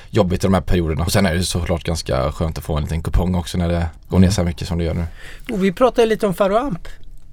jobbigt 0.09 0.43
i 0.43 0.47
de 0.47 0.53
här 0.53 0.61
perioderna. 0.61 1.05
Och 1.05 1.11
sen 1.11 1.25
är 1.25 1.35
det 1.35 1.43
såklart 1.43 1.83
ganska 1.83 2.31
skönt 2.31 2.57
att 2.57 2.63
få 2.63 2.77
en 2.77 2.83
liten 2.83 3.03
kupong 3.03 3.35
också 3.35 3.57
när 3.57 3.67
det 3.67 3.89
går 4.09 4.19
ner 4.19 4.29
så 4.29 4.41
här 4.41 4.47
mycket 4.47 4.67
som 4.67 4.77
det 4.77 4.83
gör 4.83 4.93
nu. 4.93 5.05
Och 5.51 5.63
vi 5.63 5.71
pratade 5.71 6.07
lite 6.07 6.27
om 6.27 6.33
ferroamp. 6.33 6.87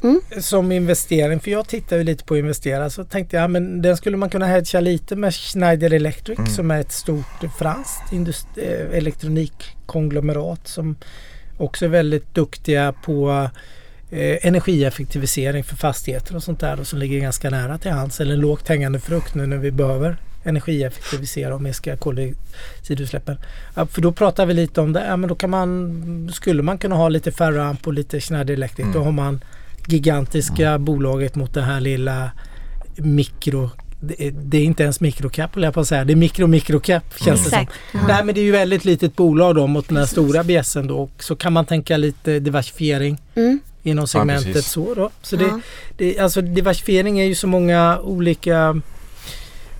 Mm. 0.05 0.21
Som 0.41 0.73
investering, 0.73 1.41
för 1.41 1.51
jag 1.51 1.69
tittar 1.69 1.97
ju 1.97 2.05
lite 2.05 2.25
på 2.25 2.35
att 2.35 2.39
investera 2.39 2.91
så 2.91 3.05
tänkte 3.05 3.37
jag 3.37 3.51
men 3.51 3.83
den 3.83 3.97
skulle 3.97 4.17
man 4.17 4.31
kunna 4.31 4.47
hedga 4.47 4.81
lite 4.81 5.17
med 5.17 5.35
Schneider 5.35 5.93
Electric 5.93 6.39
mm. 6.39 6.51
som 6.51 6.71
är 6.71 6.81
ett 6.81 6.93
stort 6.93 7.45
franskt 7.59 8.13
eh, 8.57 8.97
elektronikkonglomerat 8.97 10.69
som 10.69 10.97
också 11.59 11.85
är 11.85 11.89
väldigt 11.89 12.35
duktiga 12.35 12.93
på 12.93 13.49
eh, 14.11 14.47
energieffektivisering 14.47 15.65
för 15.65 15.77
fastigheter 15.77 16.37
och 16.37 16.43
sånt 16.43 16.61
där 16.61 16.81
och 16.81 16.87
som 16.87 16.99
ligger 16.99 17.21
ganska 17.21 17.51
nära 17.51 17.79
till 17.79 17.91
hands 17.91 18.21
eller 18.21 18.35
en 18.35 18.41
lågt 18.41 18.69
hängande 18.69 19.01
frukt 19.01 19.35
nu 19.35 19.47
när 19.47 19.57
vi 19.57 19.71
behöver 19.71 20.17
energieffektivisera 20.45 21.55
och 21.55 21.63
minska 21.63 21.97
koldioxidutsläppen. 21.97 23.37
Ja, 23.75 23.87
för 23.87 24.01
då 24.01 24.13
pratar 24.13 24.47
vi 24.47 24.55
lite 24.55 24.81
om 24.81 24.93
det. 24.93 25.05
Ja, 25.07 25.17
men 25.17 25.29
då 25.29 25.35
kan 25.35 25.51
man, 25.51 26.31
skulle 26.35 26.63
man 26.63 26.79
kunna 26.79 26.95
ha 26.95 27.09
lite 27.09 27.33
Ferroamp 27.33 27.87
och 27.87 27.93
lite 27.93 28.21
Schneider 28.21 28.55
Electric. 28.55 28.85
Mm. 28.85 28.93
Då 28.93 29.05
har 29.05 29.13
man 29.13 29.41
gigantiska 29.87 30.69
mm. 30.69 30.85
bolaget 30.85 31.35
mot 31.35 31.55
det 31.55 31.63
här 31.63 31.81
lilla 31.81 32.31
mikro 32.97 33.71
det 34.07 34.27
är, 34.27 34.31
det 34.31 34.59
är 34.59 34.65
inte 34.65 34.83
ens 34.83 35.01
mikrocap 35.01 35.51
jag 35.57 35.75
på 35.75 35.81
att 35.81 35.89
säga. 35.89 36.05
Det 36.05 36.13
är 36.13 36.17
mikro 36.17 36.47
mikrocap 36.47 37.03
känns 37.19 37.27
mm. 37.27 37.45
det 37.45 37.51
som. 37.51 38.01
Mm. 38.01 38.07
Nej 38.07 38.25
men 38.25 38.35
det 38.35 38.41
är 38.41 38.45
ju 38.45 38.53
väldigt 38.53 38.85
litet 38.85 39.17
bolag 39.17 39.55
då 39.55 39.67
mot 39.67 39.89
den 39.89 39.97
här 39.97 40.07
stora 40.07 40.45
bjässen 40.45 40.87
då. 40.87 41.09
Så 41.19 41.37
kan 41.37 41.53
man 41.53 41.67
tänka 41.67 41.97
lite 41.97 42.39
diversifiering 42.41 43.21
mm. 43.35 43.61
inom 43.83 44.09
segmentet 44.09 44.55
ja, 44.55 44.63
så 44.63 44.95
då. 44.95 45.11
Så 45.23 45.37
det, 45.37 45.61
det, 45.97 46.19
alltså 46.19 46.41
diversifiering 46.41 47.21
är 47.21 47.25
ju 47.25 47.35
så 47.35 47.47
många 47.47 47.99
olika 48.01 48.81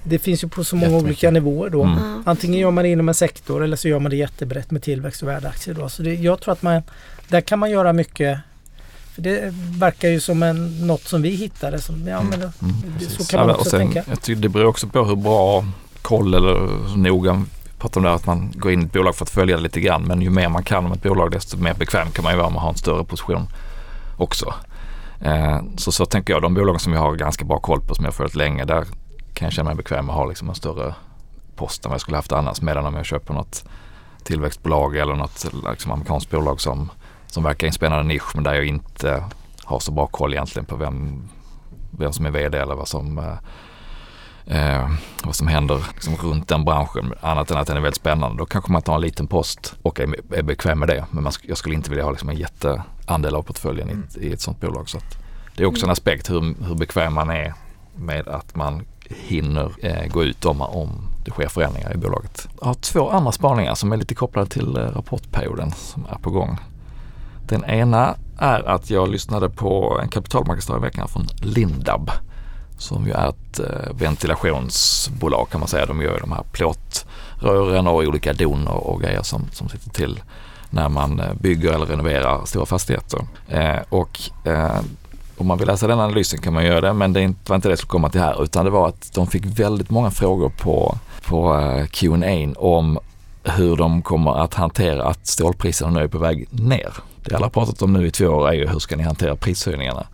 det 0.07 0.19
finns 0.19 0.45
ju 0.45 0.49
på 0.49 0.65
så 0.65 0.77
många 0.77 0.97
olika 0.97 1.31
nivåer 1.31 1.71
då. 1.71 1.83
Mm. 1.83 2.23
Antingen 2.27 2.61
gör 2.61 2.71
man 2.71 2.85
det 2.85 2.91
inom 2.91 3.09
en 3.09 3.15
sektor 3.15 3.65
eller 3.65 3.77
så 3.77 3.89
gör 3.89 3.99
man 3.99 4.11
det 4.11 4.17
jättebrett 4.17 4.71
med 4.71 4.83
tillväxt 4.83 5.23
och 5.23 5.29
värdeaktier 5.29 5.75
då. 5.75 5.89
Så 5.89 6.03
det, 6.03 6.15
jag 6.15 6.41
tror 6.41 6.53
att 6.53 6.63
man, 6.63 6.83
där 7.29 7.41
kan 7.41 7.59
man 7.59 7.71
göra 7.71 7.93
mycket 7.93 8.39
för 9.15 9.23
det 9.23 9.55
verkar 9.79 10.09
ju 10.09 10.21
som 10.21 10.43
en, 10.43 10.87
något 10.87 11.03
som 11.03 11.23
vi 11.23 11.31
hittade. 11.31 11.81
Som, 11.81 12.09
ja, 12.09 12.23
men 12.23 12.43
mm, 12.43 12.53
så 13.09 13.25
kan 13.25 13.47
man 13.47 13.57
också 13.57 13.71
sen, 13.71 13.81
tänka. 13.81 14.05
Jag 14.09 14.23
tycker 14.23 14.43
det 14.43 14.49
beror 14.49 14.67
också 14.67 14.89
på 14.89 15.05
hur 15.05 15.17
bra 15.17 15.65
koll 16.03 16.35
eller 16.35 16.69
noga 16.97 17.45
pratar 17.79 18.01
om 18.01 18.05
det 18.05 18.13
att 18.13 18.27
man 18.27 18.53
går 18.57 18.73
in 18.73 18.83
i 18.83 18.85
ett 18.85 18.93
bolag 18.93 19.15
för 19.15 19.25
att 19.25 19.31
följa 19.31 19.57
det 19.57 19.63
lite 19.63 19.81
grann. 19.81 20.03
Men 20.03 20.23
ju 20.23 20.31
mer 20.31 20.49
man 20.49 20.63
kan 20.63 20.87
om 20.87 20.93
ett 20.93 21.03
bolag 21.03 21.31
desto 21.31 21.57
mer 21.57 21.75
bekväm 21.75 22.11
kan 22.11 22.23
man 22.25 22.33
ju 22.33 22.39
vara 22.39 22.51
med 22.51 22.57
att 22.57 22.63
ha 22.63 22.71
en 22.71 22.77
större 22.77 23.05
position 23.05 23.49
också. 24.19 24.55
Eh, 25.21 25.61
så 25.77 25.93
så 25.93 26.07
tänker 26.07 26.33
jag. 26.33 26.43
De 26.43 26.55
bolagen 26.55 26.81
som 26.81 26.93
jag 26.93 27.01
har 27.01 27.15
ganska 27.15 27.45
bra 27.45 27.59
koll 27.59 27.81
på 27.81 27.95
som 27.95 28.05
jag 28.05 28.13
har 28.13 28.17
följt 28.17 28.35
länge 28.35 28.65
där 28.65 28.85
kan 29.35 29.47
jag 29.47 29.53
känna 29.53 29.69
mig 29.69 29.77
bekväm 29.77 30.07
med 30.07 30.13
att 30.13 30.19
ha 30.19 30.27
liksom 30.27 30.49
en 30.49 30.55
större 30.55 30.95
post 31.57 31.85
än 31.85 31.89
vad 31.89 31.95
jag 31.95 32.01
skulle 32.01 32.17
haft 32.17 32.33
annars. 32.33 32.61
Medan 32.61 32.87
om 32.87 32.95
jag 32.95 33.07
köper 33.07 33.35
något 33.35 33.65
tillväxtbolag 34.23 34.97
eller 34.97 35.15
något 35.15 35.47
liksom 35.71 35.93
amerikanskt 35.93 36.31
bolag 36.31 36.61
som 36.61 36.91
som 37.35 37.43
verkar 37.43 37.67
i 37.67 37.69
en 37.69 37.75
spännande 37.75 38.05
nisch 38.05 38.35
men 38.35 38.45
där 38.45 38.55
jag 38.55 38.67
inte 38.67 39.25
har 39.65 39.81
så 39.81 39.93
bra 39.93 40.07
koll 40.07 40.33
egentligen 40.33 40.67
på 40.67 40.77
vem, 40.77 41.29
vem 41.91 42.13
som 42.13 42.27
är 42.27 42.31
VD 42.31 42.59
eller 42.59 42.75
vad 42.75 42.89
som, 42.89 43.19
eh, 43.19 44.79
eh, 44.79 44.91
vad 45.25 45.35
som 45.35 45.49
händer 45.49 45.87
liksom 45.95 46.17
runt 46.17 46.49
den 46.49 46.65
branschen. 46.65 47.15
Annat 47.21 47.51
än 47.51 47.57
att 47.57 47.67
den 47.67 47.77
är 47.77 47.81
väldigt 47.81 48.01
spännande. 48.01 48.39
Då 48.39 48.47
kanske 48.47 48.73
man 48.73 48.83
tar 48.83 48.95
en 48.95 49.01
liten 49.01 49.27
post 49.27 49.75
och 49.83 50.01
är, 50.01 50.35
är 50.35 50.43
bekväm 50.43 50.79
med 50.79 50.89
det. 50.89 51.05
Men 51.11 51.23
man, 51.23 51.33
jag 51.43 51.59
skulle 51.59 51.75
inte 51.75 51.91
vilja 51.91 52.05
ha 52.05 52.11
liksom 52.11 52.29
en 52.29 52.37
jätteandel 52.37 53.35
av 53.35 53.43
portföljen 53.43 53.89
mm. 53.89 54.07
i, 54.17 54.27
i, 54.27 54.33
ett 54.33 54.41
sånt 54.41 54.61
bolag. 54.61 54.89
Så 54.89 54.99
det 55.57 55.63
är 55.63 55.67
också 55.67 55.87
en 55.87 55.93
aspekt 55.93 56.31
hur, 56.31 56.65
hur 56.65 56.75
bekväm 56.75 57.15
man 57.15 57.31
är 57.31 57.55
med 57.95 58.29
att 58.29 58.57
man 58.57 58.85
hinner 59.09 59.73
eh, 59.83 60.07
gå 60.07 60.25
ut 60.25 60.45
om, 60.45 60.61
om 60.61 61.09
det 61.25 61.31
sker 61.31 61.49
förändringar 61.49 61.95
i 61.95 61.97
bolaget. 61.97 62.49
Jag 62.61 62.67
har 62.67 62.75
två 62.75 63.11
andra 63.11 63.33
spaningar 63.33 63.75
som 63.75 63.93
är 63.93 63.97
lite 63.97 64.15
kopplade 64.15 64.51
till 64.51 64.77
eh, 64.77 64.81
rapportperioden 64.81 65.71
som 65.71 66.07
är 66.11 66.19
på 66.19 66.31
gång. 66.31 66.59
Den 67.49 67.65
ena 67.65 68.17
är 68.39 68.69
att 68.69 68.91
jag 68.91 69.09
lyssnade 69.09 69.51
på 69.51 69.99
en 70.03 70.09
kapitalmarknadsdag 70.09 70.77
i 70.77 70.81
veckan 70.81 71.09
från 71.09 71.27
Lindab 71.43 72.11
som 72.79 73.07
ju 73.07 73.13
är 73.13 73.29
ett 73.29 73.61
eh, 73.61 73.95
ventilationsbolag 73.95 75.49
kan 75.51 75.61
man 75.61 75.69
säga. 75.69 75.87
De 75.87 76.03
gör 76.03 76.21
de 76.21 76.33
här 76.33 76.43
plåtrören 76.53 77.87
och 77.87 77.95
olika 77.95 78.33
don 78.33 78.67
och, 78.67 79.01
grejer 79.01 79.23
som, 79.23 79.47
som 79.53 79.69
sitter 79.69 79.91
till 79.91 80.23
när 80.71 80.89
man 80.89 81.21
eh, 81.21 81.35
bygger 81.35 81.73
eller 81.73 81.87
renoverar 81.87 82.45
stora 82.45 82.67
fastigheter. 82.67 83.21
Eh, 83.49 83.79
och 83.89 84.21
eh, 84.45 84.81
om 85.37 85.47
man 85.47 85.59
vill 85.59 85.67
läsa 85.67 85.87
den 85.87 86.01
analysen 86.01 86.41
kan 86.41 86.53
man 86.53 86.65
göra 86.65 86.81
det 86.81 86.93
men 86.93 87.13
det 87.13 87.35
var 87.47 87.57
inte 87.57 87.69
det 87.69 87.77
som 87.77 87.89
komma 87.89 88.09
till 88.11 88.21
här 88.21 88.43
utan 88.43 88.65
det 88.65 88.71
var 88.71 88.89
att 88.89 89.13
de 89.15 89.27
fick 89.27 89.45
väldigt 89.45 89.91
många 89.91 90.11
frågor 90.11 90.49
på, 90.49 90.99
på 91.27 91.59
eh, 91.59 91.87
Q&A 91.87 92.53
om 92.57 92.99
hur 93.43 93.77
de 93.77 94.03
kommer 94.03 94.45
att 94.45 94.55
hantera 94.55 95.05
att 95.05 95.27
stålpriserna 95.27 95.91
nu 95.91 96.01
är 96.01 96.09
på 96.09 96.19
väg 96.19 96.49
ner. 96.51 96.93
Det 97.25 97.37
alla 97.37 97.51
pratat 97.51 97.83
om 97.83 97.93
nu 97.93 98.07
i 98.07 98.11
två 98.11 98.27
år 98.27 98.49
är 98.49 98.53
ju 98.53 98.69
hur 98.69 98.79
ska 98.79 98.97
ni 98.97 99.03
hantera 99.03 99.37
prishöjningarna? 99.37 100.07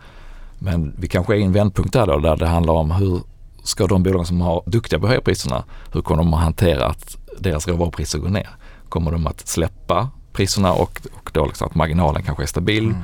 Men 0.59 0.93
vi 0.97 1.07
kanske 1.07 1.33
är 1.33 1.37
i 1.37 1.43
en 1.43 1.53
vändpunkt 1.53 1.93
där 1.93 2.07
då 2.07 2.19
där 2.19 2.35
det 2.35 2.47
handlar 2.47 2.73
om 2.73 2.91
hur 2.91 3.21
ska 3.63 3.87
de 3.87 4.03
bolag 4.03 4.27
som 4.27 4.41
har 4.41 4.63
duktiga 4.65 4.99
på 4.99 5.05
att 5.05 5.09
höja 5.09 5.21
priserna, 5.21 5.63
hur 5.93 6.01
kommer 6.01 6.23
de 6.23 6.33
att 6.33 6.41
hantera 6.41 6.85
att 6.85 7.17
deras 7.39 7.67
råvarupriser 7.67 8.19
går 8.19 8.29
ner? 8.29 8.49
Kommer 8.89 9.11
de 9.11 9.27
att 9.27 9.47
släppa 9.47 10.09
priserna 10.33 10.73
och, 10.73 11.01
och 11.13 11.29
då 11.33 11.45
liksom 11.45 11.67
att 11.67 11.75
marginalen 11.75 12.23
kanske 12.23 12.43
är 12.43 12.47
stabil 12.47 12.83
mm. 12.83 12.97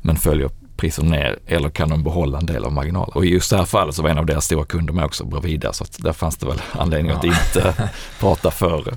men 0.00 0.16
följer 0.16 0.50
priserna 0.76 1.10
ner 1.10 1.38
eller 1.46 1.70
kan 1.70 1.88
de 1.88 2.02
behålla 2.02 2.38
en 2.38 2.46
del 2.46 2.64
av 2.64 2.72
marginalen? 2.72 3.12
Och 3.14 3.24
i 3.24 3.28
just 3.28 3.50
det 3.50 3.56
här 3.56 3.64
fallet 3.64 3.94
så 3.94 4.02
var 4.02 4.10
en 4.10 4.18
av 4.18 4.26
deras 4.26 4.44
stora 4.44 4.64
kunder 4.64 4.92
med 4.92 5.04
också 5.04 5.24
Bravida 5.24 5.72
så 5.72 5.84
att 5.84 5.98
där 6.02 6.12
fanns 6.12 6.36
det 6.36 6.46
väl 6.46 6.60
anledning 6.72 7.12
ja. 7.12 7.18
att 7.18 7.24
inte 7.24 7.90
prata 8.20 8.50
för 8.50 8.94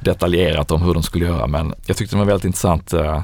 detaljerat 0.00 0.70
om 0.70 0.82
hur 0.82 0.94
de 0.94 1.02
skulle 1.02 1.26
göra 1.26 1.46
men 1.46 1.74
jag 1.86 1.96
tyckte 1.96 2.16
det 2.16 2.18
var 2.18 2.26
väldigt 2.26 2.44
intressant 2.44 2.92
eh, 2.92 3.22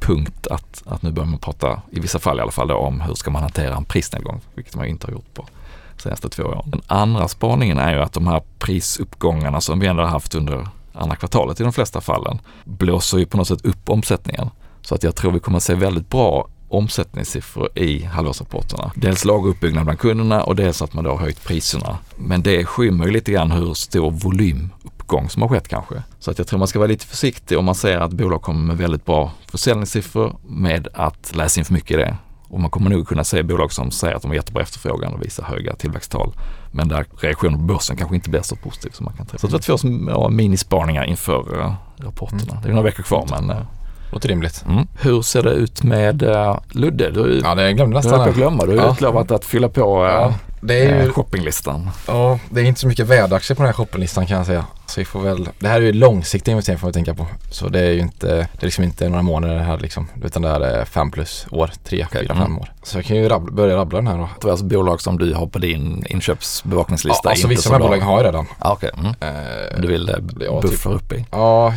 punkt 0.00 0.46
att, 0.46 0.82
att 0.86 1.02
nu 1.02 1.12
börjar 1.12 1.28
man 1.28 1.38
prata, 1.38 1.82
i 1.90 2.00
vissa 2.00 2.18
fall 2.18 2.38
i 2.38 2.42
alla 2.42 2.50
fall, 2.50 2.68
då, 2.68 2.74
om 2.74 3.00
hur 3.00 3.14
ska 3.14 3.30
man 3.30 3.42
hantera 3.42 3.76
en 3.76 3.84
prisnedgång, 3.84 4.40
vilket 4.54 4.76
man 4.76 4.86
inte 4.86 5.06
har 5.06 5.12
gjort 5.12 5.34
på 5.34 5.46
de 5.96 6.02
senaste 6.02 6.28
två 6.28 6.42
åren. 6.42 6.62
Den 6.66 6.82
andra 6.86 7.28
spaningen 7.28 7.78
är 7.78 7.94
ju 7.94 8.00
att 8.00 8.12
de 8.12 8.26
här 8.26 8.42
prisuppgångarna 8.58 9.60
som 9.60 9.80
vi 9.80 9.86
ändå 9.86 10.02
har 10.02 10.10
haft 10.10 10.34
under 10.34 10.68
andra 10.92 11.16
kvartalet 11.16 11.60
i 11.60 11.62
de 11.62 11.72
flesta 11.72 12.00
fallen 12.00 12.38
blåser 12.64 13.18
ju 13.18 13.26
på 13.26 13.36
något 13.36 13.48
sätt 13.48 13.64
upp 13.64 13.90
omsättningen. 13.90 14.50
Så 14.82 14.94
att 14.94 15.02
jag 15.02 15.14
tror 15.14 15.32
vi 15.32 15.40
kommer 15.40 15.56
att 15.56 15.62
se 15.62 15.74
väldigt 15.74 16.08
bra 16.08 16.48
omsättningssiffror 16.68 17.78
i 17.78 18.04
halvårsrapporterna. 18.04 18.92
Dels 18.96 19.24
lageruppbyggnad 19.24 19.84
bland 19.84 19.98
kunderna 19.98 20.42
och 20.42 20.56
dels 20.56 20.82
att 20.82 20.94
man 20.94 21.04
då 21.04 21.10
har 21.10 21.18
höjt 21.18 21.44
priserna. 21.44 21.98
Men 22.16 22.42
det 22.42 22.64
skymmer 22.64 23.06
ju 23.06 23.10
lite 23.10 23.32
grann 23.32 23.50
hur 23.50 23.74
stor 23.74 24.10
volym 24.10 24.70
uppgång 25.08 25.28
som 25.28 25.42
har 25.42 25.48
skett 25.48 25.68
kanske. 25.68 26.02
Så 26.18 26.30
att 26.30 26.38
jag 26.38 26.46
tror 26.46 26.58
man 26.58 26.68
ska 26.68 26.78
vara 26.78 26.88
lite 26.88 27.06
försiktig 27.06 27.58
om 27.58 27.64
man 27.64 27.74
ser 27.74 27.98
att 27.98 28.12
bolag 28.12 28.42
kommer 28.42 28.60
med 28.60 28.76
väldigt 28.76 29.04
bra 29.04 29.32
försäljningssiffror 29.46 30.36
med 30.46 30.88
att 30.94 31.34
läsa 31.34 31.60
in 31.60 31.64
för 31.64 31.72
mycket 31.72 31.90
i 31.90 31.96
det. 31.96 32.16
Och 32.48 32.60
man 32.60 32.70
kommer 32.70 32.90
nog 32.90 33.08
kunna 33.08 33.24
se 33.24 33.42
bolag 33.42 33.72
som 33.72 33.90
säger 33.90 34.14
att 34.14 34.22
de 34.22 34.28
har 34.28 34.34
jättebra 34.34 34.62
efterfrågan 34.62 35.14
och 35.14 35.22
visar 35.22 35.44
höga 35.44 35.74
tillväxttal. 35.74 36.32
Men 36.72 36.88
där 36.88 37.04
reaktionen 37.20 37.58
på 37.58 37.64
börsen 37.64 37.96
kanske 37.96 38.14
inte 38.14 38.30
blir 38.30 38.42
så 38.42 38.56
positiv 38.56 38.90
som 38.90 39.04
man 39.04 39.14
kan 39.14 39.26
tro. 39.26 39.38
Så 39.38 39.46
det 39.46 39.68
var 39.68 39.78
två 39.78 39.88
ja, 40.10 40.28
minispaningar 40.28 41.04
inför 41.04 41.56
uh, 41.56 41.72
rapporterna. 41.96 42.52
Mm. 42.52 42.62
Det 42.62 42.68
är 42.68 42.72
några 42.72 42.84
veckor 42.84 43.02
kvar 43.02 43.26
men 43.30 43.50
uh, 43.50 43.56
låter 44.12 44.28
rimligt. 44.28 44.64
Mm. 44.68 44.86
Hur 45.00 45.22
ser 45.22 45.42
det 45.42 45.50
ut 45.50 45.82
med 45.82 46.22
uh, 46.22 46.58
Ludde? 46.70 47.10
Du, 47.10 47.40
ja, 47.44 47.54
det 47.54 47.72
glömde 47.72 47.96
nästan. 47.96 48.18
Du 48.18 48.24
höll 48.24 48.34
glömma. 48.34 48.64
Du 48.64 48.78
har 48.78 48.86
ja. 48.86 48.92
utlovat 48.92 49.30
att 49.30 49.44
fylla 49.44 49.68
på 49.68 50.04
uh, 50.04 50.10
ja, 50.10 50.34
det 50.60 50.78
är 50.78 51.04
ju, 51.04 51.12
shoppinglistan. 51.12 51.90
Ja, 52.06 52.38
det 52.50 52.60
är 52.60 52.64
inte 52.64 52.80
så 52.80 52.86
mycket 52.86 53.06
värdaktier 53.06 53.56
på 53.56 53.62
den 53.62 53.68
här 53.68 53.74
shoppinglistan 53.74 54.26
kan 54.26 54.36
jag 54.36 54.46
säga. 54.46 54.64
Så 54.88 55.00
vi 55.00 55.04
får 55.04 55.20
väl, 55.20 55.48
det 55.58 55.68
här 55.68 55.76
är 55.76 55.84
ju 55.84 55.92
långsiktig 55.92 56.52
investering 56.52 56.78
får 56.78 56.86
vi 56.86 56.92
tänka 56.92 57.14
på. 57.14 57.26
Så 57.50 57.68
det 57.68 57.80
är 57.80 57.90
ju 57.90 58.00
inte, 58.00 58.26
det 58.26 58.62
är 58.62 58.64
liksom 58.64 58.84
inte 58.84 59.08
några 59.08 59.22
månader 59.22 59.58
här 59.58 59.78
liksom. 59.78 60.08
Utan 60.24 60.42
det 60.42 60.48
här 60.48 60.60
är 60.60 60.84
fem 60.84 61.10
plus 61.10 61.46
år, 61.50 61.70
tre, 61.84 62.04
okay. 62.04 62.22
fyra, 62.22 62.34
fem 62.34 62.42
mm. 62.42 62.58
år. 62.58 62.72
Så 62.82 62.98
jag 62.98 63.04
kan 63.04 63.16
ju 63.16 63.28
rabbla, 63.28 63.52
börja 63.52 63.76
rabbla 63.76 63.98
den 63.98 64.06
här 64.06 64.18
då. 64.18 64.28
Det 64.40 64.46
är 64.46 64.50
alltså 64.50 64.64
bolag 64.66 65.00
som 65.00 65.18
du 65.18 65.34
har 65.34 65.46
på 65.46 65.58
din 65.58 66.04
inköpsbevakningslista? 66.06 67.20
Ja, 67.24 67.30
alltså 67.30 67.48
vissa 67.48 67.68
av 67.68 67.72
de 67.72 67.82
här 67.82 67.88
bolagen 67.88 68.06
har 68.06 68.16
jag 68.16 68.26
redan. 68.26 68.46
Ah, 68.58 68.72
okay. 68.72 68.90
Mm. 68.98 69.14
Eh, 69.20 69.80
du 69.80 69.88
vill 69.88 70.10
ja, 70.40 70.60
buffa 70.60 70.90
typ, 70.90 71.02
upp 71.02 71.12
i? 71.12 71.26
Ja, 71.30 71.74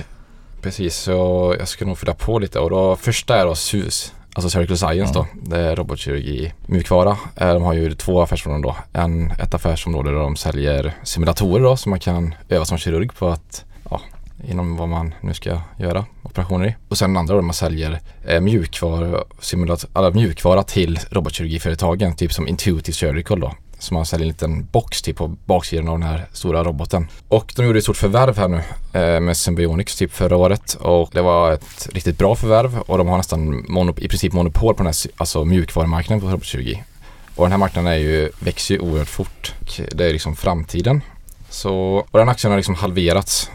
precis. 0.61 0.95
Så 0.95 1.55
jag 1.59 1.67
ska 1.67 1.85
nog 1.85 1.97
fylla 1.97 2.13
på 2.13 2.39
lite 2.39 2.59
och 2.59 2.69
då 2.69 2.95
första 2.95 3.37
är 3.37 3.45
då 3.45 3.55
SUS. 3.55 4.13
Alltså 4.33 4.49
Circle 4.59 4.77
Science 4.77 5.13
då. 5.13 5.27
Det 5.33 5.59
är 5.59 5.75
robotkirurgi 5.75 6.53
mjukvara. 6.65 7.17
Eh, 7.35 7.53
de 7.53 7.63
har 7.63 7.73
ju 7.73 7.93
två 7.95 8.21
affärsområden 8.21 8.61
då. 8.61 8.75
En, 8.93 9.31
ett 9.31 9.53
affärsområde 9.53 10.11
där 10.11 10.19
de 10.19 10.35
säljer 10.35 10.93
simulatorer 11.03 11.63
då 11.63 11.77
så 11.77 11.89
man 11.89 11.99
kan 11.99 12.35
öva 12.49 12.65
som 12.65 12.77
kirurg 12.77 13.13
på 13.13 13.27
att 13.27 13.65
ja, 13.89 14.01
inom 14.47 14.77
vad 14.77 14.89
man 14.89 15.13
nu 15.21 15.33
ska 15.33 15.59
göra 15.77 16.05
operationer 16.23 16.67
i. 16.67 16.75
Och 16.89 16.97
sen 16.97 17.09
den 17.09 17.17
andra 17.17 17.35
då 17.35 17.41
man 17.41 17.53
säljer 17.53 17.99
eh, 18.27 18.39
mjukvara, 18.41 19.23
simulat- 19.41 20.13
mjukvara 20.13 20.63
till 20.63 20.99
robotkirurgiföretagen 21.09 22.15
typ 22.15 22.33
som 22.33 22.47
Intuitive 22.47 22.95
Surgical 22.95 23.39
då 23.39 23.53
som 23.81 23.95
man 23.95 24.05
säljer 24.05 24.25
en 24.25 24.27
liten 24.27 24.67
box 24.71 25.01
till 25.01 25.15
på 25.15 25.27
baksidan 25.27 25.87
av 25.87 25.99
den 25.99 26.09
här 26.09 26.25
stora 26.33 26.63
roboten. 26.63 27.07
Och 27.27 27.53
de 27.55 27.65
gjorde 27.65 27.77
ett 27.77 27.83
stort 27.83 27.97
förvärv 27.97 28.37
här 28.37 28.47
nu 28.47 28.61
eh, 28.93 29.19
med 29.19 29.37
Symbionics 29.37 29.95
typ 29.95 30.13
förra 30.13 30.37
året 30.37 30.73
och 30.73 31.09
det 31.13 31.21
var 31.21 31.51
ett 31.51 31.89
riktigt 31.93 32.17
bra 32.17 32.35
förvärv 32.35 32.79
och 32.79 32.97
de 32.97 33.07
har 33.07 33.17
nästan 33.17 33.65
i 33.97 34.07
princip 34.07 34.33
monopol 34.33 34.73
på 34.73 34.83
den 34.83 34.85
här 34.85 35.11
alltså 35.17 35.45
mjukvarumarknaden 35.45 36.21
på 36.21 36.37
Robot20. 36.37 36.77
Och 37.35 37.45
den 37.45 37.51
här 37.51 37.59
marknaden 37.59 37.91
är 37.91 37.97
ju, 37.97 38.29
växer 38.39 38.75
ju 38.75 38.81
oerhört 38.81 39.07
fort. 39.07 39.53
Det 39.91 40.05
är 40.05 40.13
liksom 40.13 40.35
framtiden. 40.35 41.01
Så, 41.49 41.73
och 42.11 42.19
den 42.19 42.29
aktien 42.29 42.51
har 42.51 42.57
liksom 42.57 42.75
halverats. 42.75 43.49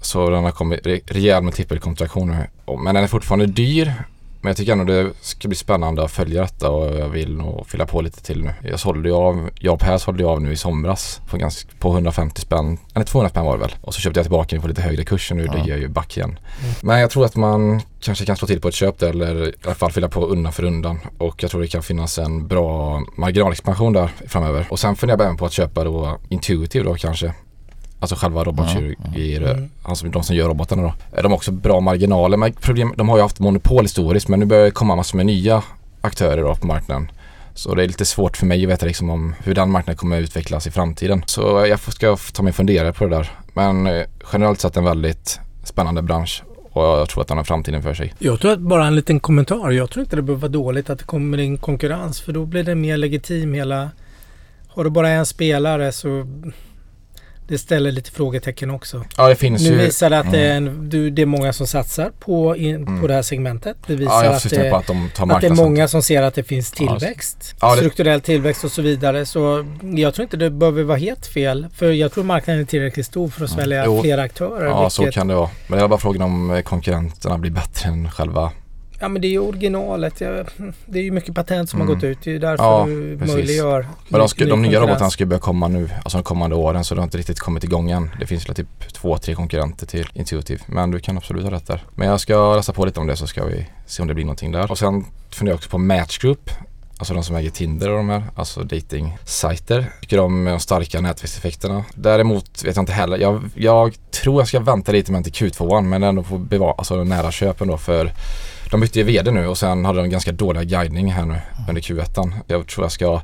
Så 0.00 0.30
den 0.30 0.44
har 0.44 0.50
kommit 0.50 0.86
rejäl 1.06 1.42
multipelkontraktion 1.42 2.30
nu. 2.30 2.74
Men 2.78 2.94
den 2.94 3.04
är 3.04 3.08
fortfarande 3.08 3.46
dyr 3.46 3.94
men 4.42 4.50
jag 4.50 4.56
tycker 4.56 4.72
ändå 4.72 4.84
det 4.84 5.10
ska 5.20 5.48
bli 5.48 5.56
spännande 5.56 6.04
att 6.04 6.10
följa 6.10 6.42
detta 6.42 6.70
och 6.70 6.96
jag 6.96 7.08
vill 7.08 7.36
nog 7.36 7.66
fylla 7.66 7.86
på 7.86 8.00
lite 8.00 8.22
till 8.22 8.44
nu. 8.44 8.54
Jag 8.62 8.80
sålde 8.80 9.08
ju 9.08 9.14
av, 9.14 9.50
jag 9.60 9.74
och 9.74 9.80
Per 9.80 9.98
sålde 9.98 10.22
ju 10.22 10.28
av 10.28 10.42
nu 10.42 10.52
i 10.52 10.56
somras 10.56 11.20
på, 11.30 11.36
ganska, 11.36 11.70
på 11.78 11.92
150 11.92 12.40
spänn, 12.40 12.78
eller 12.94 13.06
200 13.06 13.30
spänn 13.30 13.44
var 13.44 13.52
det 13.52 13.60
väl. 13.60 13.74
Och 13.80 13.94
så 13.94 14.00
köpte 14.00 14.18
jag 14.18 14.24
tillbaka 14.24 14.56
den 14.56 14.62
på 14.62 14.68
lite 14.68 14.82
högre 14.82 15.04
kurs 15.04 15.30
och 15.30 15.36
nu 15.36 15.44
ja. 15.44 15.52
ligger 15.52 15.68
jag 15.68 15.78
ju 15.78 15.88
back 15.88 16.16
igen. 16.16 16.38
Mm. 16.62 16.74
Men 16.82 17.00
jag 17.00 17.10
tror 17.10 17.24
att 17.24 17.36
man 17.36 17.80
kanske 18.00 18.24
kan 18.24 18.36
slå 18.36 18.48
till 18.48 18.60
på 18.60 18.68
ett 18.68 18.74
köp 18.74 18.98
där 18.98 19.10
eller 19.10 19.48
i 19.48 19.54
alla 19.64 19.74
fall 19.74 19.92
fylla 19.92 20.08
på 20.08 20.26
undan 20.26 20.52
för 20.52 20.64
undan. 20.64 20.98
Och 21.18 21.42
jag 21.42 21.50
tror 21.50 21.60
det 21.60 21.68
kan 21.68 21.82
finnas 21.82 22.18
en 22.18 22.48
bra 22.48 23.02
marginalexpansion 23.16 23.92
där 23.92 24.10
framöver. 24.26 24.66
Och 24.70 24.78
sen 24.78 24.96
funderar 24.96 25.18
jag 25.18 25.24
även 25.24 25.36
på 25.36 25.46
att 25.46 25.52
köpa 25.52 25.84
då 25.84 26.18
Intuitive 26.28 26.84
då 26.84 26.94
kanske. 26.94 27.34
Alltså 28.02 28.16
själva 28.16 28.44
robotkirurgi, 28.44 29.36
mm. 29.36 29.50
mm. 29.50 29.70
alltså 29.82 30.06
de 30.06 30.22
som 30.22 30.36
gör 30.36 30.48
robotarna 30.48 30.82
då. 30.82 31.22
De 31.22 31.26
har 31.28 31.36
också 31.36 31.52
bra 31.52 31.80
marginaler 31.80 32.36
men 32.36 32.52
problem, 32.52 32.94
de 32.96 33.08
har 33.08 33.16
ju 33.16 33.22
haft 33.22 33.38
monopol 33.38 33.84
historiskt 33.84 34.28
men 34.28 34.40
nu 34.40 34.46
börjar 34.46 34.64
det 34.64 34.70
komma 34.70 34.96
massor 34.96 35.16
med 35.16 35.26
nya 35.26 35.62
aktörer 36.00 36.42
då 36.42 36.54
på 36.54 36.66
marknaden. 36.66 37.10
Så 37.54 37.74
det 37.74 37.82
är 37.82 37.86
lite 37.86 38.04
svårt 38.04 38.36
för 38.36 38.46
mig 38.46 38.64
att 38.64 38.70
veta 38.70 38.86
liksom 38.86 39.10
om 39.10 39.34
hur 39.44 39.54
den 39.54 39.70
marknaden 39.70 39.96
kommer 39.96 40.18
att 40.18 40.22
utvecklas 40.22 40.66
i 40.66 40.70
framtiden. 40.70 41.22
Så 41.26 41.66
jag 41.68 41.80
ska 41.80 42.16
ta 42.32 42.42
mig 42.42 42.50
och 42.50 42.56
fundera 42.56 42.92
på 42.92 43.04
det 43.04 43.16
där. 43.16 43.30
Men 43.54 43.86
eh, 43.86 44.02
generellt 44.32 44.60
sett 44.60 44.76
en 44.76 44.84
väldigt 44.84 45.40
spännande 45.64 46.02
bransch 46.02 46.42
och 46.72 46.84
jag 46.84 47.08
tror 47.08 47.22
att 47.22 47.28
den 47.28 47.36
har 47.36 47.44
framtiden 47.44 47.82
för 47.82 47.94
sig. 47.94 48.14
Jag 48.18 48.40
tror 48.40 48.52
att 48.52 48.60
bara 48.60 48.86
en 48.86 48.96
liten 48.96 49.20
kommentar. 49.20 49.70
Jag 49.70 49.90
tror 49.90 50.04
inte 50.04 50.16
det 50.16 50.22
behöver 50.22 50.40
vara 50.40 50.52
dåligt 50.52 50.90
att 50.90 50.98
det 50.98 51.04
kommer 51.04 51.38
in 51.38 51.58
konkurrens 51.58 52.20
för 52.20 52.32
då 52.32 52.44
blir 52.46 52.64
det 52.64 52.74
mer 52.74 52.96
legitim 52.96 53.54
hela... 53.54 53.90
Har 54.68 54.84
du 54.84 54.90
bara 54.90 55.08
en 55.08 55.26
spelare 55.26 55.92
så 55.92 56.26
det 57.48 57.58
ställer 57.58 57.92
lite 57.92 58.10
frågetecken 58.10 58.70
också. 58.70 59.04
Ja, 59.16 59.28
det 59.28 59.36
finns 59.36 59.62
nu 59.62 59.68
ju. 59.68 59.76
Visar 59.76 60.10
det 60.10 60.18
att 60.18 60.26
mm. 60.26 60.32
det, 60.32 60.46
är 60.46 60.56
en, 60.56 60.88
du, 60.88 61.10
det 61.10 61.22
är 61.22 61.26
många 61.26 61.52
som 61.52 61.66
satsar 61.66 62.10
på, 62.20 62.56
in, 62.56 62.74
mm. 62.74 63.00
på 63.00 63.06
det 63.06 63.14
här 63.14 63.22
segmentet. 63.22 63.76
Det 63.86 63.94
visar 63.94 64.24
ja, 64.24 64.30
att, 64.30 64.50
det, 64.50 64.72
att, 64.72 64.86
de 64.86 65.30
att 65.30 65.40
det 65.40 65.46
är 65.46 65.54
många 65.54 65.88
som 65.88 66.02
ser 66.02 66.22
att 66.22 66.34
det 66.34 66.44
finns 66.44 66.70
tillväxt. 66.70 67.54
Ja, 67.60 67.70
det... 67.70 67.76
Strukturell 67.76 68.20
tillväxt 68.20 68.64
och 68.64 68.72
så 68.72 68.82
vidare. 68.82 69.26
Så 69.26 69.66
jag 69.82 70.14
tror 70.14 70.22
inte 70.22 70.36
det 70.36 70.50
behöver 70.50 70.82
vara 70.82 70.98
helt 70.98 71.26
fel. 71.26 71.66
För 71.74 71.92
jag 71.92 72.12
tror 72.12 72.24
marknaden 72.24 72.62
är 72.62 72.66
tillräckligt 72.66 73.06
stor 73.06 73.28
för 73.28 73.44
att 73.44 73.50
mm. 73.50 73.58
svälja 73.58 73.84
mm. 73.84 74.02
fler 74.02 74.18
aktörer. 74.18 74.66
Ja, 74.66 74.78
vilket... 74.78 74.92
så 74.92 75.10
kan 75.10 75.26
det 75.26 75.34
vara. 75.34 75.50
Men 75.66 75.78
det 75.78 75.84
är 75.84 75.88
bara 75.88 76.00
frågan 76.00 76.22
om 76.22 76.62
konkurrenterna 76.64 77.38
blir 77.38 77.50
bättre 77.50 77.88
än 77.88 78.10
själva 78.10 78.52
Ja 79.02 79.08
men 79.08 79.22
det 79.22 79.28
är 79.28 79.30
ju 79.30 79.38
originalet. 79.38 80.18
Det 80.86 80.98
är 80.98 81.02
ju 81.02 81.10
mycket 81.10 81.34
patent 81.34 81.70
som 81.70 81.80
mm. 81.80 81.88
har 81.88 81.94
gått 81.94 82.04
ut. 82.04 82.18
Det 82.24 82.30
är 82.30 82.32
ju 82.32 82.38
därför 82.38 82.64
ja, 82.64 82.84
du 82.86 83.18
precis. 83.18 83.34
möjliggör 83.34 83.86
Men 84.08 84.20
de, 84.20 84.28
ska, 84.28 84.44
de 84.44 84.62
nya 84.62 84.80
robotarna 84.80 85.10
ska 85.10 85.26
börja 85.26 85.40
komma 85.40 85.68
nu, 85.68 85.90
alltså 86.04 86.18
de 86.18 86.24
kommande 86.24 86.56
åren 86.56 86.84
så 86.84 86.94
det 86.94 87.00
har 87.00 87.04
inte 87.04 87.18
riktigt 87.18 87.38
kommit 87.38 87.64
igång 87.64 87.90
än. 87.90 88.10
Det 88.20 88.26
finns 88.26 88.48
väl 88.48 88.54
typ 88.54 88.92
två, 88.92 89.18
tre 89.18 89.34
konkurrenter 89.34 89.86
till 89.86 90.08
Intuitive. 90.14 90.60
Men 90.66 90.90
du 90.90 91.00
kan 91.00 91.16
absolut 91.16 91.44
ha 91.44 91.50
rätt 91.50 91.66
där. 91.66 91.84
Men 91.94 92.08
jag 92.08 92.20
ska 92.20 92.56
läsa 92.56 92.72
på 92.72 92.84
lite 92.84 93.00
om 93.00 93.06
det 93.06 93.16
så 93.16 93.26
ska 93.26 93.44
vi 93.44 93.66
se 93.86 94.02
om 94.02 94.08
det 94.08 94.14
blir 94.14 94.24
någonting 94.24 94.52
där. 94.52 94.70
Och 94.70 94.78
sen 94.78 95.04
funderar 95.30 95.52
jag 95.52 95.58
också 95.58 95.70
på 95.70 95.78
Match 95.78 96.18
Group. 96.18 96.50
Alltså 96.98 97.14
de 97.14 97.24
som 97.24 97.36
äger 97.36 97.50
Tinder 97.50 97.90
och 97.90 97.96
de 97.96 98.08
här, 98.08 98.22
alltså 98.34 98.60
dating-sajter. 98.60 99.92
Tycker 100.00 100.18
om 100.18 100.44
de 100.44 100.60
starka 100.60 101.00
nätverkseffekterna. 101.00 101.84
Däremot 101.94 102.64
vet 102.64 102.76
jag 102.76 102.82
inte 102.82 102.92
heller. 102.92 103.18
Jag, 103.18 103.50
jag 103.54 103.94
tror 104.10 104.40
jag 104.40 104.48
ska 104.48 104.60
vänta 104.60 104.92
lite 104.92 105.12
med 105.12 105.24
till 105.24 105.32
Q2 105.32 105.80
men 105.80 106.02
ändå 106.02 106.22
få 106.22 106.38
bevara, 106.38 106.74
alltså 106.78 107.04
nära 107.04 107.30
köpen 107.30 107.68
då 107.68 107.76
för 107.76 108.12
de 108.72 108.80
bytte 108.80 108.98
ju 108.98 109.04
VD 109.04 109.30
nu 109.30 109.46
och 109.46 109.58
sen 109.58 109.84
hade 109.84 109.98
de 109.98 110.10
ganska 110.10 110.32
dåliga 110.32 110.64
guidning 110.64 111.12
här 111.12 111.26
nu 111.26 111.40
under 111.68 111.82
Q1. 111.82 112.32
Jag 112.46 112.66
tror 112.66 112.84
jag 112.84 112.92
ska 112.92 113.20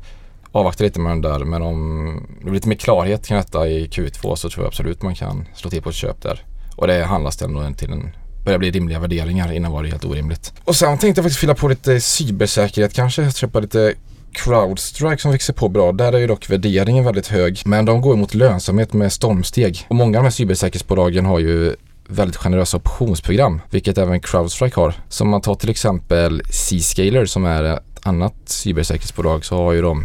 avvakta 0.52 0.84
lite 0.84 1.00
med 1.00 1.12
den 1.12 1.20
där 1.20 1.38
men 1.38 1.62
om 1.62 2.26
det 2.38 2.44
blir 2.44 2.54
lite 2.54 2.68
mer 2.68 2.76
klarhet 2.76 3.26
kring 3.26 3.38
detta 3.38 3.68
i 3.68 3.86
Q2 3.86 4.34
så 4.34 4.50
tror 4.50 4.64
jag 4.64 4.68
absolut 4.68 5.02
man 5.02 5.14
kan 5.14 5.48
slå 5.54 5.70
till 5.70 5.82
på 5.82 5.88
ett 5.88 5.94
köp 5.94 6.22
där. 6.22 6.44
Och 6.76 6.86
det 6.86 7.04
handlas 7.04 7.42
ändå 7.42 7.72
till 7.76 7.92
en 7.92 8.10
börjar 8.44 8.58
bli 8.58 8.70
rimliga 8.70 8.98
värderingar. 8.98 9.52
Innan 9.52 9.72
var 9.72 9.82
det 9.82 9.88
helt 9.88 10.04
orimligt. 10.04 10.52
Och 10.64 10.76
sen 10.76 10.98
tänkte 10.98 11.18
jag 11.18 11.24
faktiskt 11.24 11.40
fylla 11.40 11.54
på 11.54 11.68
lite 11.68 12.00
cybersäkerhet 12.00 12.94
kanske. 12.94 13.32
Köpa 13.32 13.60
lite 13.60 13.94
Crowdstrike 14.32 15.22
som 15.22 15.30
växer 15.30 15.52
på 15.52 15.68
bra. 15.68 15.92
Där 15.92 16.12
är 16.12 16.18
ju 16.18 16.26
dock 16.26 16.50
värderingen 16.50 17.04
väldigt 17.04 17.26
hög. 17.26 17.62
Men 17.64 17.84
de 17.84 18.00
går 18.00 18.16
mot 18.16 18.34
lönsamhet 18.34 18.92
med 18.92 19.12
stormsteg. 19.12 19.86
Och 19.88 19.96
många 19.96 20.18
av 20.18 20.22
de 20.22 20.26
här 20.26 20.30
cybersäkerhetsbolagen 20.30 21.26
har 21.26 21.38
ju 21.38 21.76
väldigt 22.08 22.36
generösa 22.36 22.76
optionsprogram, 22.76 23.60
vilket 23.70 23.98
även 23.98 24.20
Crowdstrike 24.20 24.80
har. 24.80 24.94
Så 25.08 25.24
om 25.24 25.30
man 25.30 25.40
tar 25.40 25.54
till 25.54 25.70
exempel 25.70 26.42
C-Scaler 26.50 27.26
som 27.26 27.44
är 27.44 27.64
ett 27.64 27.82
annat 28.02 28.34
cybersäkerhetsbolag 28.44 29.44
så 29.44 29.56
har 29.56 29.72
ju 29.72 29.82
de 29.82 30.04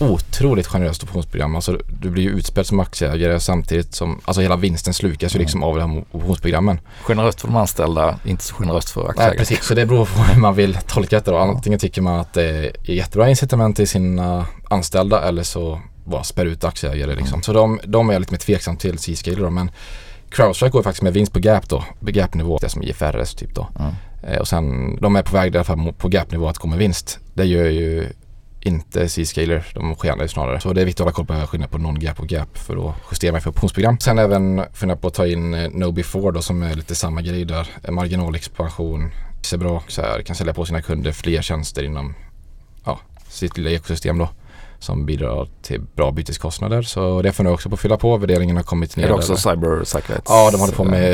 otroligt 0.00 0.66
generöst 0.66 1.02
optionsprogram. 1.02 1.54
Alltså 1.54 1.78
du 2.00 2.10
blir 2.10 2.22
ju 2.22 2.30
utspelad 2.30 2.66
som 2.66 2.80
aktieägare 2.80 3.40
samtidigt 3.40 3.94
som, 3.94 4.20
alltså 4.24 4.40
hela 4.40 4.56
vinsten 4.56 4.94
slukas 4.94 5.34
ju 5.34 5.38
liksom 5.38 5.62
av 5.62 5.76
de 5.76 5.90
här 5.90 6.04
optionsprogrammen. 6.10 6.80
Generöst 7.02 7.40
för 7.40 7.48
de 7.48 7.56
anställda, 7.56 8.18
inte 8.24 8.44
så 8.44 8.54
generöst 8.54 8.90
för 8.90 9.08
aktieägare. 9.08 9.36
Nej 9.36 9.38
precis, 9.38 9.64
så 9.64 9.74
det 9.74 9.86
beror 9.86 10.04
på 10.04 10.22
hur 10.22 10.40
man 10.40 10.54
vill 10.54 10.78
tolka 10.86 11.20
det 11.20 11.30
då. 11.30 11.38
Antingen 11.38 11.78
tycker 11.78 12.02
man 12.02 12.20
att 12.20 12.32
det 12.32 12.44
är 12.44 12.90
jättebra 12.90 13.28
incitament 13.28 13.76
till 13.76 13.88
sina 13.88 14.46
anställda 14.70 15.28
eller 15.28 15.42
så 15.42 15.80
bara 16.04 16.22
spär 16.22 16.46
ut 16.46 16.64
aktieägare 16.64 17.14
liksom. 17.14 17.34
Mm. 17.34 17.42
Så 17.42 17.52
de, 17.52 17.80
de 17.84 18.08
är 18.08 18.12
jag 18.12 18.20
lite 18.20 18.32
mer 18.32 18.38
tveksam 18.38 18.76
till 18.76 18.98
C-Scaler 18.98 19.50
men 19.50 19.70
Crowdstrike 20.34 20.72
går 20.72 20.82
faktiskt 20.82 21.02
med 21.02 21.12
vinst 21.12 21.32
på 21.32 21.38
gap 21.38 21.68
då, 21.68 21.84
på 22.00 22.10
gap-nivå, 22.10 22.58
det 22.60 22.68
som 22.68 22.82
IFRS 22.82 23.34
typ 23.34 23.54
då. 23.54 23.68
Mm. 23.78 23.94
Eh, 24.22 24.38
och 24.38 24.48
sen, 24.48 24.96
de 25.00 25.16
är 25.16 25.22
på 25.22 25.36
väg 25.36 25.54
i 25.54 25.56
alla 25.56 25.64
fall 25.64 25.92
på 25.98 26.08
gap-nivå 26.08 26.48
att 26.48 26.58
gå 26.58 26.68
med 26.68 26.78
vinst. 26.78 27.18
Det 27.34 27.44
gör 27.44 27.64
ju 27.64 28.08
inte 28.60 29.08
C-scaler, 29.08 29.66
de 29.74 29.96
skenar 29.96 30.22
ju 30.22 30.28
snarare. 30.28 30.60
Så 30.60 30.72
det 30.72 30.80
är 30.80 30.84
viktigt 30.84 31.00
att 31.00 31.16
hålla 31.16 31.26
koll 31.26 31.40
på 31.40 31.46
skillnaden 31.46 31.72
på 31.72 31.78
non-gap 31.78 32.20
och 32.20 32.26
gap 32.26 32.58
för 32.58 32.88
att 32.88 32.94
justera 33.10 33.32
mig 33.32 33.40
för 33.40 33.50
optionsprogram. 33.50 33.98
Sen 33.98 34.18
även 34.18 34.62
fundera 34.72 34.98
på 34.98 35.08
att 35.08 35.14
ta 35.14 35.26
in 35.26 35.54
eh, 35.54 35.70
No 35.70 35.92
Before 35.92 36.32
då 36.32 36.42
som 36.42 36.62
är 36.62 36.74
lite 36.74 36.94
samma 36.94 37.22
grej 37.22 37.44
där. 37.44 37.68
Marginalexpansion, 37.90 39.10
ser 39.42 39.58
bra 39.58 39.82
så 39.88 40.02
här, 40.02 40.22
kan 40.22 40.36
sälja 40.36 40.54
på 40.54 40.64
sina 40.64 40.82
kunder 40.82 41.12
fler 41.12 41.42
tjänster 41.42 41.82
inom 41.82 42.14
ja, 42.84 43.00
sitt 43.28 43.56
lilla 43.56 43.70
ekosystem 43.70 44.18
då 44.18 44.28
som 44.84 45.06
bidrar 45.06 45.48
till 45.62 45.80
bra 45.80 46.12
byteskostnader. 46.12 46.82
Så 46.82 47.22
det 47.22 47.32
får 47.32 47.44
nu 47.44 47.50
också 47.50 47.68
på 47.68 47.74
att 47.74 47.80
fylla 47.80 47.96
på. 47.96 48.16
Värderingen 48.16 48.56
har 48.56 48.62
kommit 48.62 48.96
ner. 48.96 49.04
Är 49.04 49.08
det 49.08 49.14
också 49.14 49.36
cybersäkerhet? 49.36 50.24
Ja, 50.28 50.50
de 50.52 50.60
håller 50.60 50.74
på 50.74 50.84
med 50.84 51.12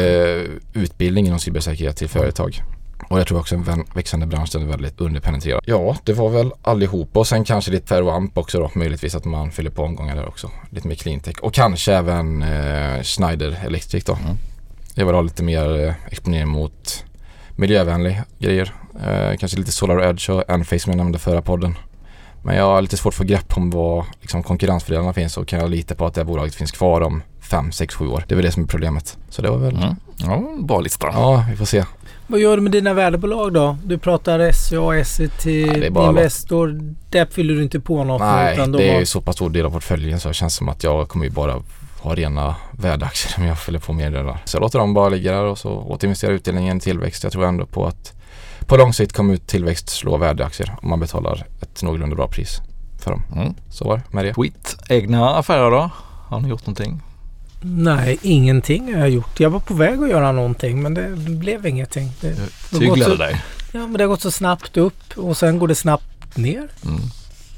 utbildning 0.73 1.27
inom 1.27 1.39
cybersäkerhet 1.39 1.97
till 1.97 2.09
företag. 2.09 2.63
Och 3.09 3.21
jag 3.21 3.27
tror 3.27 3.39
också 3.39 3.55
en 3.55 3.85
växande 3.95 4.27
bransch 4.27 4.57
är 4.57 4.59
väldigt 4.59 5.01
underpenetrerad. 5.01 5.65
Ja, 5.67 5.97
det 6.05 6.13
var 6.13 6.29
väl 6.29 6.53
allihopa 6.63 7.21
och 7.21 7.27
sen 7.27 7.45
kanske 7.45 7.71
lite 7.71 7.87
Ferroamp 7.87 8.39
också 8.39 8.59
då. 8.59 8.71
Möjligtvis 8.75 9.15
att 9.15 9.25
man 9.25 9.51
fyller 9.51 9.71
på 9.71 9.83
omgångar 9.83 10.17
där 10.17 10.29
också. 10.29 10.51
Lite 10.71 10.89
mer 10.89 10.95
cleantech 10.95 11.39
och 11.43 11.55
kanske 11.55 11.95
även 11.95 12.43
eh, 12.43 13.03
Schneider 13.03 13.61
Electric 13.67 14.05
då. 14.05 14.13
Mm. 14.13 14.37
Jag 14.95 15.07
vill 15.07 15.15
ha 15.15 15.23
lite 15.23 15.43
mer 15.43 15.87
eh, 15.87 15.95
exponering 16.07 16.49
mot 16.49 17.05
miljövänliga 17.57 18.25
grejer. 18.39 18.75
Eh, 19.07 19.37
kanske 19.37 19.59
lite 19.59 19.73
Solar 19.73 20.09
Edge 20.11 20.31
och 20.31 20.51
Enphase 20.51 20.79
som 20.79 20.91
jag 20.91 20.97
nämnde 20.97 21.19
förra 21.19 21.43
podden. 21.43 21.75
Men 22.43 22.57
jag 22.57 22.65
har 22.65 22.83
lite 22.83 22.97
svårt 22.97 23.13
att 23.13 23.19
få 23.19 23.25
grepp 23.25 23.57
om 23.57 23.71
vad 23.71 24.05
liksom, 24.21 24.43
konkurrensfördelarna 24.43 25.13
finns 25.13 25.37
och 25.37 25.49
kan 25.49 25.61
jag 25.61 25.71
lita 25.71 25.95
på 25.95 26.07
att 26.07 26.15
det 26.15 26.25
bolaget 26.25 26.55
finns 26.55 26.71
kvar 26.73 27.01
om 27.01 27.23
5, 27.41 27.73
6, 27.73 27.95
7 27.95 28.09
år. 28.09 28.25
Det 28.29 28.35
är 28.35 28.37
väl 28.37 28.45
det 28.45 28.53
som 28.53 28.63
är 28.63 28.67
problemet. 28.67 29.19
Så 29.29 29.43
det 29.43 29.51
var 29.51 29.59
väl 29.59 29.77
mm. 29.77 29.95
Ja, 30.17 30.43
bra 30.61 30.81
lista. 30.81 31.07
Ja, 31.13 31.45
vi 31.51 31.57
får 31.57 31.65
se. 31.65 31.85
Vad 32.27 32.41
gör 32.41 32.57
du 32.57 32.63
med 32.63 32.73
dina 32.73 32.95
värdebolag 32.95 33.53
då? 33.53 33.77
Du 33.85 33.99
pratar 33.99 34.53
SCA, 34.53 35.05
SET, 35.05 35.93
bara 35.93 36.09
Investor. 36.09 36.81
Där 37.11 37.27
fyller 37.27 37.55
du 37.55 37.63
inte 37.63 37.81
på 37.81 38.05
något? 38.05 38.21
Nej, 38.21 38.55
utan 38.55 38.73
de 38.73 38.79
det 38.79 38.89
är 38.89 38.93
har- 38.93 39.01
ju 39.01 39.07
så 39.07 39.21
pass 39.21 39.35
stor 39.37 39.51
del 39.51 39.67
av 39.67 39.71
portföljen 39.71 40.21
så 40.21 40.29
det 40.29 40.35
känns 40.35 40.55
som 40.55 40.69
att 40.69 40.85
jag 40.85 41.09
kommer 41.09 41.25
ju 41.25 41.31
bara 41.31 41.63
ha 42.01 42.15
rena 42.15 42.55
värdeaktier 42.73 43.35
om 43.39 43.45
jag 43.45 43.59
fyller 43.59 43.79
på 43.79 43.93
mer 43.93 44.11
där. 44.11 44.39
Så 44.45 44.57
jag 44.57 44.61
låter 44.61 44.79
dem 44.79 44.95
bara 44.95 45.09
ligga 45.09 45.33
där 45.33 45.45
och 45.45 45.59
så 45.59 45.71
återinvestera 45.73 46.31
utdelningen 46.33 46.77
i 46.77 46.81
tillväxt. 46.81 47.23
Jag 47.23 47.33
tror 47.33 47.45
ändå 47.45 47.67
på 47.67 47.87
att 47.87 48.13
på 48.71 48.77
lång 48.77 48.93
sikt 48.93 49.13
kommer 49.13 49.35
ut 49.35 49.47
tillväxt 49.47 49.89
slå 49.89 50.17
värdeaktier 50.17 50.77
om 50.83 50.89
man 50.91 51.01
betalar 51.01 51.47
ett 51.63 51.83
någorlunda 51.83 52.17
bra 52.17 52.29
pris 52.29 52.61
för 53.03 53.11
dem. 53.11 53.23
Mm. 53.37 53.55
Så 53.71 53.85
var 53.85 53.97
det 53.97 54.03
med 54.11 54.25
det. 54.25 54.35
Quit. 54.35 54.77
Egna 54.89 55.35
affärer 55.35 55.71
då? 55.71 55.91
Har 56.29 56.41
ni 56.41 56.49
gjort 56.49 56.67
någonting? 56.67 57.01
Nej, 57.63 58.19
ingenting 58.23 58.95
har 58.95 59.01
jag 59.01 59.11
gjort. 59.11 59.41
Jag 59.41 59.51
var 59.51 59.61
på 59.61 59.75
väg 59.75 60.03
att 60.03 60.09
göra 60.09 60.33
någonting 60.33 60.83
men 60.83 60.95
det 60.95 61.09
blev 61.17 61.67
ingenting. 61.67 62.13
Det, 62.21 62.29
Du 62.29 62.35
Det 62.35 62.41
har 62.77 62.81
gått 62.87 62.95
tyglade 62.95 63.11
så- 63.17 63.23
dig? 63.23 63.43
ja, 63.73 63.79
men 63.81 63.93
det 63.93 64.05
har 64.05 64.09
gått 64.09 64.21
så 64.21 64.31
snabbt 64.31 64.77
upp 64.77 65.03
och 65.19 65.37
sen 65.37 65.59
går 65.59 65.69
det 65.69 65.75
snabbt 65.75 66.37
ner. 66.37 66.69
Mm. 66.85 67.01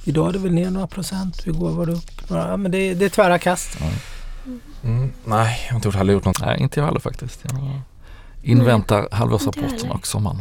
Idag 0.05 0.29
är 0.29 0.33
det 0.33 0.38
väl 0.38 0.53
ner 0.53 0.70
några 0.70 0.87
procent. 0.87 1.46
Igår 1.46 1.70
var 1.70 1.87
det 1.87 1.92
upp 1.92 2.31
några. 2.31 2.48
Ja, 2.48 2.57
men 2.57 2.70
det, 2.72 2.94
det 2.94 3.05
är 3.05 3.09
tvära 3.09 3.38
kast. 3.38 3.79
Mm. 4.85 5.12
Nej, 5.25 5.61
jag 5.64 5.70
har 5.72 5.77
inte 5.77 5.88
gjort, 5.88 5.94
heller 5.94 6.12
gjort 6.12 6.25
något. 6.25 6.40
Nej, 6.40 6.61
inte 6.61 6.81
jag 6.81 6.87
heller 6.87 7.01
faktiskt. 7.01 7.40
Jag 7.44 7.81
inväntar 8.42 9.09
halvårsrapporten 9.12 9.90
och 9.90 10.07
sommaren. 10.07 10.38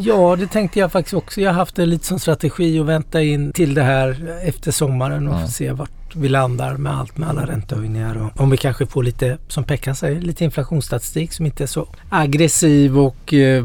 Ja, 0.00 0.36
det 0.36 0.46
tänkte 0.46 0.78
jag 0.78 0.92
faktiskt 0.92 1.14
också. 1.14 1.40
Jag 1.40 1.50
har 1.50 1.54
haft 1.54 1.76
det 1.76 1.86
lite 1.86 2.06
som 2.06 2.18
strategi 2.18 2.80
att 2.80 2.86
vänta 2.86 3.22
in 3.22 3.52
till 3.52 3.74
det 3.74 3.82
här 3.82 4.38
efter 4.44 4.70
sommaren 4.72 5.28
och 5.28 5.34
Mm. 5.36 5.48
se 5.48 5.72
vart 5.72 5.90
vi 6.14 6.28
landar 6.28 6.76
med 6.76 6.98
allt 6.98 7.18
med 7.18 7.28
alla 7.28 7.46
räntehöjningar 7.46 8.16
och 8.22 8.40
om 8.40 8.50
vi 8.50 8.56
kanske 8.56 8.86
får 8.86 9.02
lite, 9.02 9.38
som 9.48 9.64
Pekka 9.64 9.94
säger, 9.94 10.20
lite 10.20 10.44
inflationsstatistik 10.44 11.32
som 11.32 11.46
inte 11.46 11.62
är 11.62 11.66
så 11.66 11.86
aggressiv 12.10 12.98
och 12.98 13.34
eh, 13.34 13.64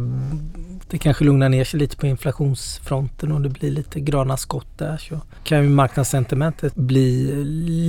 det 0.94 1.00
kanske 1.00 1.24
lugnar 1.24 1.50
ner 1.50 1.64
sig 1.64 1.80
lite 1.80 1.98
på 1.98 2.08
inflationsfronten 2.08 3.32
och 3.32 3.42
det 3.42 3.50
blir 3.50 3.72
lite 3.72 4.00
gröna 4.00 4.38
skott 4.38 4.78
där 4.78 4.98
så 4.98 5.22
kan 5.44 5.64
ju 5.64 5.70
marknadssentimentet 5.70 6.76
bli 6.76 7.32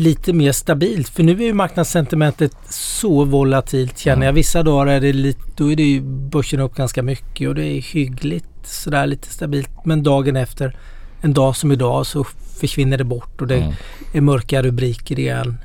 lite 0.03 0.33
mer 0.33 0.53
stabilt. 0.53 1.09
För 1.09 1.23
nu 1.23 1.33
är 1.33 1.47
ju 1.47 1.53
marknadssentimentet 1.53 2.53
så 2.71 3.25
volatilt 3.25 3.99
känner 3.99 4.27
jag. 4.27 4.33
Vissa 4.33 4.63
dagar 4.63 4.87
är 4.93 5.01
det 5.01 5.13
lite, 5.13 5.41
då 5.57 5.73
är 5.73 5.77
det 5.77 5.83
ju 5.83 6.01
börsen 6.01 6.61
upp 6.61 6.75
ganska 6.75 7.03
mycket 7.03 7.49
och 7.49 7.55
det 7.55 7.65
är 7.67 7.81
hyggligt 7.83 8.47
sådär 8.65 9.07
lite 9.07 9.29
stabilt. 9.29 9.71
Men 9.85 10.03
dagen 10.03 10.37
efter, 10.37 10.77
en 11.21 11.33
dag 11.35 11.57
som 11.57 11.73
idag 11.73 12.07
så 12.07 12.25
försvinner 12.61 12.99
det 12.99 13.05
bort 13.05 13.41
och 13.41 13.47
det 13.47 13.57
Mm. 13.57 13.73
är 14.13 14.21
mörka 14.21 14.63
rubriker 14.63 15.19
igen. 15.19 15.59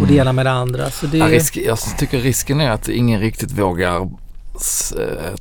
Och 0.00 0.06
det 0.06 0.14
ena 0.14 0.32
med 0.32 0.46
det 0.46 0.52
andra. 0.52 0.90
Så 0.90 1.06
det 1.06 1.18
Ja, 1.18 1.26
risk, 1.28 1.56
jag 1.56 1.78
tycker 1.98 2.18
risken 2.18 2.60
är 2.60 2.70
att 2.70 2.88
ingen 2.88 3.20
riktigt 3.20 3.58
vågar 3.58 4.10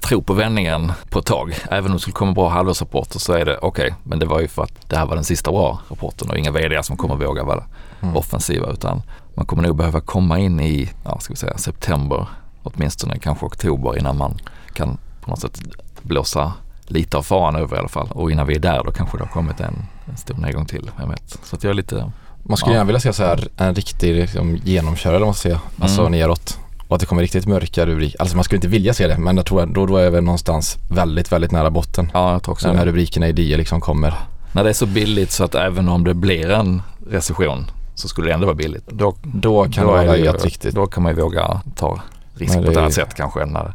tro 0.02 0.22
på 0.22 0.34
vändningen 0.34 0.92
på 1.10 1.20
ett 1.20 1.26
tag. 1.26 1.56
Även 1.72 1.86
om 1.92 1.98
det 1.98 2.00
skulle 2.02 2.14
komma 2.14 2.32
bra 2.32 2.50
halvårsrapporter 2.50 3.20
så 3.20 3.34
är 3.34 3.46
det 3.46 3.58
okej, 3.62 3.94
men 4.04 4.20
det 4.20 4.26
var 4.26 4.40
ju 4.40 4.48
för 4.48 4.64
att 4.64 4.90
det 4.90 4.96
här 4.98 5.06
var 5.06 5.16
den 5.16 5.24
sista 5.24 5.52
bra 5.52 5.80
rapporten 5.90 6.30
och 6.30 6.38
inga 6.38 6.52
vd 6.52 6.84
som 6.84 6.98
kommer 6.98 7.16
våga 7.16 7.44
vara 7.44 7.64
Mm. 8.04 8.16
offensiva 8.18 8.72
utan 8.72 9.02
man 9.36 9.46
kommer 9.46 9.64
nog 9.64 9.76
behöva 9.76 10.02
komma 10.02 10.40
in 10.40 10.60
i, 10.60 10.90
ja, 11.06 11.20
ska 11.20 11.34
vi 11.34 11.38
säga 11.38 11.58
september, 11.58 12.26
åtminstone 12.64 13.20
kanske 13.20 13.46
oktober 13.46 13.98
innan 14.00 14.18
man 14.18 14.38
kan 14.74 14.98
på 15.22 15.30
något 15.30 15.40
sätt 15.40 15.62
blåsa 16.02 16.54
lite 16.86 17.18
av 17.18 17.22
faran 17.24 17.56
över 17.56 17.76
i 17.76 17.80
alla 17.80 17.88
fall. 17.88 18.08
Och 18.12 18.32
innan 18.32 18.48
vi 18.48 18.56
är 18.56 18.60
där 18.60 18.84
då 18.86 18.92
kanske 18.92 19.18
det 19.18 19.24
har 19.24 19.30
kommit 19.32 19.60
en, 19.60 19.86
en 20.10 20.18
stor 20.18 20.36
nedgång 20.36 20.66
till, 20.66 20.92
vem 20.98 21.10
vet. 21.10 21.38
Så 21.44 21.56
att 21.56 21.64
jag 21.64 21.70
är 21.72 21.74
lite, 21.74 22.12
Man 22.44 22.58
skulle 22.58 22.74
Ja. 22.74 22.78
gärna 22.78 22.88
vilja 22.88 23.00
se 23.00 23.14
så 23.14 23.24
här 23.24 23.48
en 23.58 23.76
riktig 23.76 24.16
liksom, 24.16 24.56
genomkörare 24.56 25.16
eller 25.16 25.26
vad 25.26 25.28
man 25.28 25.34
ska 25.34 25.50
säga. 25.50 25.60
Alltså 25.82 26.02
Mm. 26.02 26.12
neråt. 26.12 26.60
Och 26.92 26.96
att 26.96 27.00
det 27.00 27.06
kommer 27.06 27.22
riktigt 27.22 27.46
mörka 27.46 27.86
rubriker. 27.86 28.22
Alltså 28.22 28.36
man 28.36 28.44
skulle 28.44 28.58
inte 28.58 28.68
vilja 28.68 28.94
se 28.94 29.08
det 29.08 29.18
men 29.18 29.38
jag 29.38 29.46
tror 29.46 29.66
då, 29.66 29.86
då 29.86 29.98
är 29.98 30.10
vi 30.10 30.22
någonstans 30.22 30.78
väldigt, 30.90 31.32
väldigt 31.32 31.52
nära 31.52 31.70
botten. 31.70 32.12
ja 32.14 32.32
jag 32.32 32.44
tror 32.44 32.54
också 32.54 32.68
När 32.68 32.74
de 32.74 32.80
här 32.80 32.86
rubrikerna 32.86 33.28
i 33.28 33.32
DI 33.32 33.58
liksom 33.58 33.82
kommer. 33.82 34.14
När 34.52 34.64
det 34.64 34.70
är 34.70 34.74
så 34.74 34.86
billigt 34.86 35.32
så 35.32 35.44
att 35.44 35.56
även 35.56 35.90
om 35.90 36.04
det 36.04 36.14
blir 36.14 36.50
en 36.50 36.82
recession 37.10 37.66
så 37.96 38.08
skulle 38.08 38.28
det 38.28 38.34
ändå 38.34 38.46
vara 38.46 38.56
billigt. 38.56 38.88
Då, 38.88 39.16
Då 39.24 39.64
kan 39.64 39.86
då 39.86 39.94
det 39.94 40.02
är 40.02 40.06
vara 40.08 40.18
ju- 40.18 40.26
helt 40.26 40.46
riktigt. 40.46 40.76
Då 40.76 40.86
kan 40.88 41.04
man 41.04 41.16
ju 41.16 41.22
våga 41.22 41.62
ta 41.76 42.00
risk 42.36 42.54
på 42.54 42.60
ett 42.60 42.74
det- 42.74 42.80
annat 42.80 42.94
sätt 42.94 43.14
kanske 43.16 43.46
när, 43.46 43.74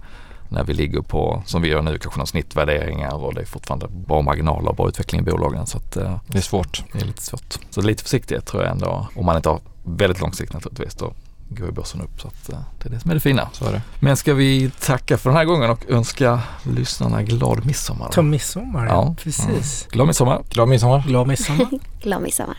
när 0.49 0.65
vi 0.65 0.75
ligger 0.75 1.01
på, 1.01 1.43
som 1.47 1.63
vi 1.63 1.69
gör 1.69 1.83
nu, 1.83 1.99
kanske 1.99 2.19
några 2.19 2.27
snittvärderingar 2.27 3.15
och 3.25 3.35
det 3.35 3.41
är 3.41 3.45
fortfarande 3.47 3.87
bra 4.07 4.23
marginaler 4.23 4.69
och 4.69 4.77
bra 4.77 4.89
utveckling 4.89 5.21
i 5.21 5.25
bolagen. 5.25 5.67
Så 5.67 5.79
att 5.79 5.97
eh, 5.97 6.17
Det 6.27 6.39
är 6.39 6.43
svårt. 6.43 6.83
det 6.93 7.01
är 7.01 7.07
lite 7.07 7.23
svårt. 7.23 7.59
Så 7.71 7.81
lite 7.81 8.03
försiktighet 8.03 8.47
tror 8.47 8.63
jag 8.63 8.73
ändå, 8.73 9.07
om 9.17 9.27
man 9.27 9.37
inte 9.37 9.49
har 9.49 9.61
väldigt 9.85 10.21
lång 10.21 10.33
sikt 10.33 10.53
naturligtvis, 10.53 10.95
då 10.95 11.13
går 11.49 11.67
ju 11.67 11.73
börsen 11.73 12.01
upp. 12.01 12.21
Så 12.21 12.29
att, 12.29 12.49
eh, 12.49 12.59
det 12.83 12.89
är 12.89 12.93
det 12.93 13.01
som 13.01 13.11
är 13.11 13.15
det 13.15 13.21
fina. 13.21 13.49
Så 13.53 13.65
är 13.65 13.73
det. 13.73 13.83
Men 14.01 14.17
ska 14.17 14.35
vi 14.35 14.71
tacka 14.81 15.19
för 15.19 15.31
den 15.31 15.37
här 15.37 15.45
gången 15.45 15.71
och 15.71 15.85
önska 15.89 16.41
lyssnarna 16.63 17.23
glad 17.23 17.67
midsommar? 17.67 18.09
Ta 18.13 18.23
midsommar, 18.23 18.87
ja. 18.87 19.15
Precis. 19.23 19.87
Glad 19.91 20.07
midsommar! 20.07 20.43
Glad 20.51 20.69
midsommar. 20.69 21.05
Glad 21.07 21.27
midsommar. 21.29 21.67
Glad 22.03 22.23
midsommar. 22.23 22.55